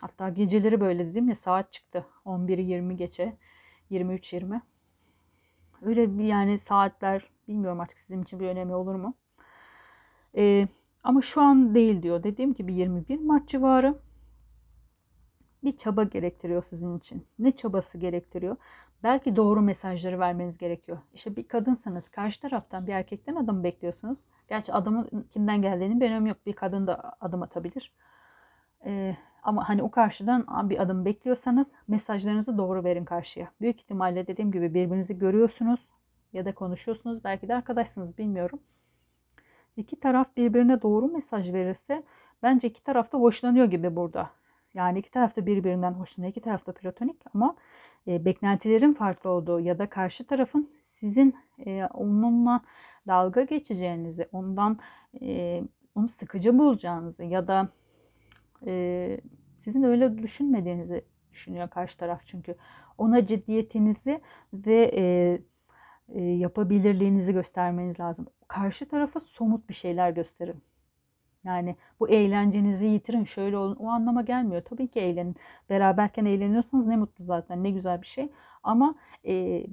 hatta 0.00 0.28
geceleri 0.28 0.80
böyle 0.80 1.06
dedim 1.06 1.28
ya 1.28 1.34
saat 1.34 1.72
çıktı. 1.72 2.06
11'i 2.26 2.62
20 2.62 2.96
geçe. 2.96 3.36
23-20. 3.90 4.60
Öyle 5.82 6.18
bir 6.18 6.24
yani 6.24 6.58
saatler 6.58 7.30
bilmiyorum 7.48 7.80
artık 7.80 7.98
sizin 8.00 8.22
için 8.22 8.40
bir 8.40 8.48
önemi 8.48 8.74
olur 8.74 8.94
mu? 8.94 9.14
Ee, 10.36 10.68
ama 11.04 11.22
şu 11.22 11.40
an 11.40 11.74
değil 11.74 12.02
diyor. 12.02 12.22
Dediğim 12.22 12.54
gibi 12.54 12.74
21 12.74 13.20
Mart 13.20 13.48
civarı 13.48 13.98
bir 15.64 15.76
çaba 15.76 16.04
gerektiriyor 16.04 16.64
sizin 16.64 16.98
için. 16.98 17.26
Ne 17.38 17.52
çabası 17.52 17.98
gerektiriyor? 17.98 18.56
Belki 19.02 19.36
doğru 19.36 19.62
mesajları 19.62 20.18
vermeniz 20.18 20.58
gerekiyor. 20.58 20.98
İşte 21.14 21.36
bir 21.36 21.48
kadınsanız 21.48 22.08
karşı 22.08 22.40
taraftan 22.40 22.86
bir 22.86 22.92
erkekten 22.92 23.34
adım 23.34 23.64
bekliyorsunuz. 23.64 24.18
Gerçi 24.48 24.72
adamın 24.72 25.26
kimden 25.32 25.62
geldiğini 25.62 26.00
bir 26.00 26.06
önemi 26.06 26.28
yok. 26.28 26.38
Bir 26.46 26.52
kadın 26.52 26.86
da 26.86 27.12
adım 27.20 27.42
atabilir. 27.42 27.92
Ee, 28.84 29.16
ama 29.42 29.68
hani 29.68 29.82
o 29.82 29.90
karşıdan 29.90 30.70
bir 30.70 30.82
adım 30.82 31.04
bekliyorsanız 31.04 31.72
mesajlarınızı 31.88 32.58
doğru 32.58 32.84
verin 32.84 33.04
karşıya. 33.04 33.50
Büyük 33.60 33.80
ihtimalle 33.80 34.26
dediğim 34.26 34.52
gibi 34.52 34.74
birbirinizi 34.74 35.18
görüyorsunuz 35.18 35.88
ya 36.32 36.44
da 36.44 36.54
konuşuyorsunuz. 36.54 37.24
Belki 37.24 37.48
de 37.48 37.54
arkadaşsınız 37.54 38.18
bilmiyorum. 38.18 38.60
İki 39.76 40.00
taraf 40.00 40.36
birbirine 40.36 40.82
doğru 40.82 41.08
mesaj 41.08 41.52
verirse 41.52 42.02
bence 42.42 42.68
iki 42.68 42.84
taraf 42.84 43.12
da 43.12 43.18
hoşlanıyor 43.18 43.66
gibi 43.66 43.96
burada. 43.96 44.30
Yani 44.74 44.98
iki 44.98 45.10
taraf 45.10 45.36
da 45.36 45.46
birbirinden 45.46 45.92
hoşlanıyor. 45.92 46.30
İki 46.30 46.40
taraf 46.40 46.66
da 46.66 46.72
platonik 46.72 47.16
ama 47.34 47.56
e, 48.06 48.24
beklentilerin 48.24 48.94
farklı 48.94 49.30
olduğu 49.30 49.60
ya 49.60 49.78
da 49.78 49.86
karşı 49.86 50.26
tarafın 50.26 50.70
sizin 50.92 51.36
e, 51.66 51.84
onunla 51.94 52.60
dalga 53.06 53.42
geçeceğinizi, 53.42 54.28
ondan 54.32 54.78
e, 55.22 55.62
onu 55.94 56.08
sıkıcı 56.08 56.58
bulacağınızı 56.58 57.24
ya 57.24 57.48
da 57.48 57.68
e, 58.66 59.20
sizin 59.58 59.82
öyle 59.82 60.18
düşünmediğinizi 60.18 61.04
düşünüyor 61.32 61.68
karşı 61.68 61.98
taraf 61.98 62.22
çünkü 62.26 62.54
ona 62.98 63.26
ciddiyetinizi 63.26 64.20
ve 64.54 64.90
e, 64.94 65.38
e, 66.08 66.22
yapabilirliğinizi 66.22 67.32
göstermeniz 67.32 68.00
lazım. 68.00 68.26
Karşı 68.48 68.88
tarafa 68.88 69.20
somut 69.20 69.68
bir 69.68 69.74
şeyler 69.74 70.10
gösterin. 70.10 70.62
Yani 71.44 71.76
bu 72.00 72.08
eğlencenizi 72.08 72.86
yitirin 72.86 73.24
şöyle 73.24 73.56
olun 73.56 73.76
o 73.76 73.88
anlama 73.88 74.22
gelmiyor. 74.22 74.62
Tabii 74.64 74.88
ki 74.88 75.00
eğlenin. 75.00 75.36
Beraberken 75.70 76.24
eğleniyorsanız 76.24 76.86
ne 76.86 76.96
mutlu 76.96 77.24
zaten 77.24 77.64
ne 77.64 77.70
güzel 77.70 78.02
bir 78.02 78.06
şey. 78.06 78.28
Ama 78.62 78.94
e, 79.26 79.66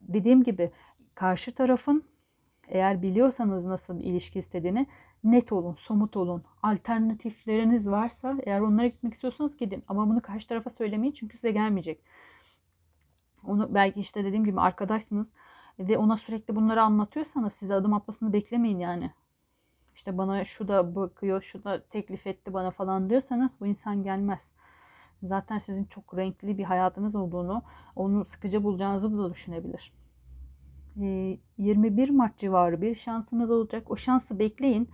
dediğim 0.00 0.42
gibi 0.42 0.70
karşı 1.14 1.54
tarafın 1.54 2.04
eğer 2.68 3.02
biliyorsanız 3.02 3.66
nasıl 3.66 3.98
bir 3.98 4.04
ilişki 4.04 4.38
istediğini 4.38 4.86
net 5.24 5.52
olun, 5.52 5.74
somut 5.74 6.16
olun. 6.16 6.44
Alternatifleriniz 6.64 7.90
varsa 7.90 8.36
eğer 8.42 8.60
onlara 8.60 8.86
gitmek 8.86 9.14
istiyorsanız 9.14 9.56
gidin. 9.56 9.84
Ama 9.88 10.08
bunu 10.08 10.22
karşı 10.22 10.48
tarafa 10.48 10.70
söylemeyin 10.70 11.12
çünkü 11.12 11.36
size 11.36 11.50
gelmeyecek. 11.50 12.00
Onu 13.46 13.74
belki 13.74 14.00
işte 14.00 14.24
dediğim 14.24 14.44
gibi 14.44 14.60
arkadaşsınız 14.60 15.32
ve 15.78 15.98
ona 15.98 16.16
sürekli 16.16 16.56
bunları 16.56 16.82
anlatıyorsanız 16.82 17.52
size 17.52 17.74
adım 17.74 17.94
atmasını 17.94 18.32
beklemeyin 18.32 18.78
yani. 18.78 19.10
İşte 19.94 20.18
bana 20.18 20.44
şu 20.44 20.68
da 20.68 20.94
bakıyor, 20.94 21.42
şu 21.42 21.64
da 21.64 21.82
teklif 21.82 22.26
etti 22.26 22.52
bana 22.52 22.70
falan 22.70 23.10
diyorsanız 23.10 23.52
bu 23.60 23.66
insan 23.66 24.02
gelmez. 24.02 24.52
Zaten 25.22 25.58
sizin 25.58 25.84
çok 25.84 26.16
renkli 26.16 26.58
bir 26.58 26.64
hayatınız 26.64 27.14
olduğunu, 27.14 27.62
onu 27.96 28.24
sıkıcı 28.24 28.64
bulacağınızı 28.64 29.18
da 29.18 29.34
düşünebilir. 29.34 29.92
21 30.96 32.10
Mart 32.10 32.38
civarı 32.38 32.82
bir 32.82 32.94
şansınız 32.94 33.50
olacak. 33.50 33.90
O 33.90 33.96
şansı 33.96 34.38
bekleyin. 34.38 34.90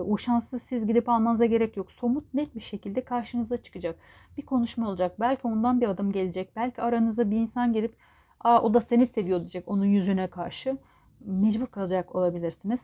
O 0.00 0.18
şansı 0.18 0.58
siz 0.58 0.86
gidip 0.86 1.08
almanıza 1.08 1.44
gerek 1.44 1.76
yok. 1.76 1.92
Somut 1.92 2.34
net 2.34 2.54
bir 2.54 2.60
şekilde 2.60 3.04
karşınıza 3.04 3.56
çıkacak. 3.56 3.98
Bir 4.38 4.42
konuşma 4.42 4.88
olacak. 4.88 5.20
Belki 5.20 5.46
ondan 5.46 5.80
bir 5.80 5.88
adım 5.88 6.12
gelecek. 6.12 6.56
Belki 6.56 6.82
aranıza 6.82 7.30
bir 7.30 7.36
insan 7.36 7.72
gelip 7.72 7.94
Aa, 8.40 8.62
o 8.62 8.74
da 8.74 8.80
seni 8.80 9.06
seviyor 9.06 9.40
diyecek 9.40 9.68
onun 9.68 9.84
yüzüne 9.84 10.26
karşı. 10.26 10.78
Mecbur 11.20 11.66
kalacak 11.66 12.14
olabilirsiniz. 12.14 12.80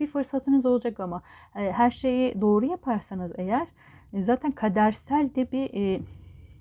Bir 0.00 0.06
fırsatınız 0.06 0.66
olacak 0.66 1.00
ama 1.00 1.22
her 1.52 1.90
şeyi 1.90 2.40
doğru 2.40 2.66
yaparsanız 2.66 3.32
eğer 3.36 3.68
zaten 4.14 4.52
kadersel 4.52 5.30
de 5.34 5.52
bir 5.52 6.00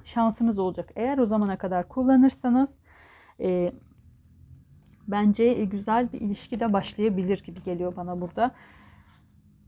şansınız 0.03 0.59
olacak. 0.59 0.89
Eğer 0.95 1.17
o 1.17 1.25
zamana 1.25 1.57
kadar 1.57 1.87
kullanırsanız 1.87 2.79
bence 5.07 5.53
güzel 5.53 6.13
bir 6.13 6.21
ilişki 6.21 6.59
de 6.59 6.73
başlayabilir 6.73 7.43
gibi 7.43 7.63
geliyor 7.63 7.95
bana 7.95 8.21
burada. 8.21 8.51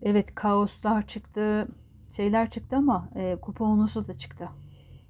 Evet 0.03 0.35
kaoslar 0.35 1.07
çıktı, 1.07 1.67
şeyler 2.15 2.49
çıktı 2.49 2.75
ama 2.75 3.09
e, 3.15 3.35
kuponunuzu 3.35 4.07
da 4.07 4.17
çıktı. 4.17 4.49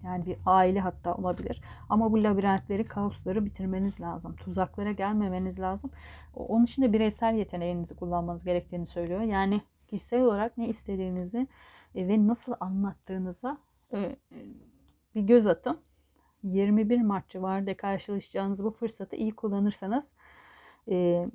Yani 0.03 0.25
bir 0.25 0.37
aile 0.45 0.79
hatta 0.79 1.15
olabilir. 1.15 1.61
Ama 1.89 2.11
bu 2.11 2.23
labirentleri, 2.23 2.85
kaosları 2.85 3.45
bitirmeniz 3.45 4.01
lazım. 4.01 4.35
Tuzaklara 4.35 4.91
gelmemeniz 4.91 5.59
lazım. 5.59 5.91
Onun 6.35 6.65
için 6.65 6.81
de 6.81 6.93
bireysel 6.93 7.35
yeteneğinizi 7.35 7.95
kullanmanız 7.95 8.43
gerektiğini 8.43 8.87
söylüyor. 8.87 9.21
Yani 9.21 9.61
kişisel 9.87 10.21
olarak 10.21 10.57
ne 10.57 10.69
istediğinizi 10.69 11.47
e, 11.95 12.07
ve 12.07 12.27
nasıl 12.27 12.53
anlattığınıza 12.59 13.57
e, 13.93 14.15
bir 15.15 15.21
göz 15.21 15.47
atın. 15.47 15.79
21 16.43 17.01
Mart 17.01 17.29
civarında 17.29 17.77
karşılaşacağınız 17.77 18.63
bu 18.63 18.71
fırsatı 18.71 19.15
iyi 19.15 19.35
kullanırsanız 19.35 20.11
e, 20.89 21.27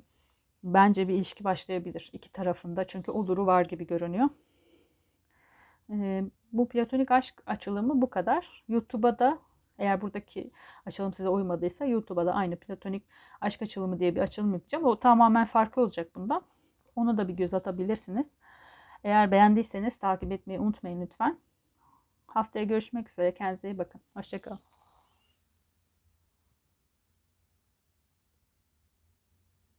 bence 0.65 1.07
bir 1.07 1.13
ilişki 1.13 1.43
başlayabilir 1.43 2.09
iki 2.13 2.31
tarafında. 2.31 2.87
Çünkü 2.87 3.11
oluru 3.11 3.45
var 3.45 3.65
gibi 3.65 3.87
görünüyor. 3.87 4.29
E, 5.89 6.23
bu 6.51 6.69
platonik 6.69 7.11
aşk 7.11 7.43
açılımı 7.45 8.01
bu 8.01 8.09
kadar. 8.09 8.63
YouTube'a 8.67 9.19
da 9.19 9.39
eğer 9.79 10.01
buradaki 10.01 10.51
açılım 10.85 11.13
size 11.13 11.29
uymadıysa 11.29 11.85
YouTube'a 11.85 12.25
da 12.25 12.33
aynı 12.33 12.55
platonik 12.55 13.03
aşk 13.41 13.61
açılımı 13.61 13.99
diye 13.99 14.15
bir 14.15 14.21
açılım 14.21 14.53
yapacağım. 14.53 14.85
O 14.85 14.99
tamamen 14.99 15.45
farklı 15.45 15.81
olacak 15.81 16.15
bundan. 16.15 16.41
Onu 16.95 17.17
da 17.17 17.27
bir 17.27 17.33
göz 17.33 17.53
atabilirsiniz. 17.53 18.27
Eğer 19.03 19.31
beğendiyseniz 19.31 19.97
takip 19.97 20.31
etmeyi 20.31 20.59
unutmayın 20.59 21.01
lütfen. 21.01 21.39
Haftaya 22.27 22.65
görüşmek 22.65 23.09
üzere. 23.09 23.33
Kendinize 23.33 23.69
iyi 23.71 23.77
bakın. 23.77 24.01
Hoşçakalın. 24.13 24.59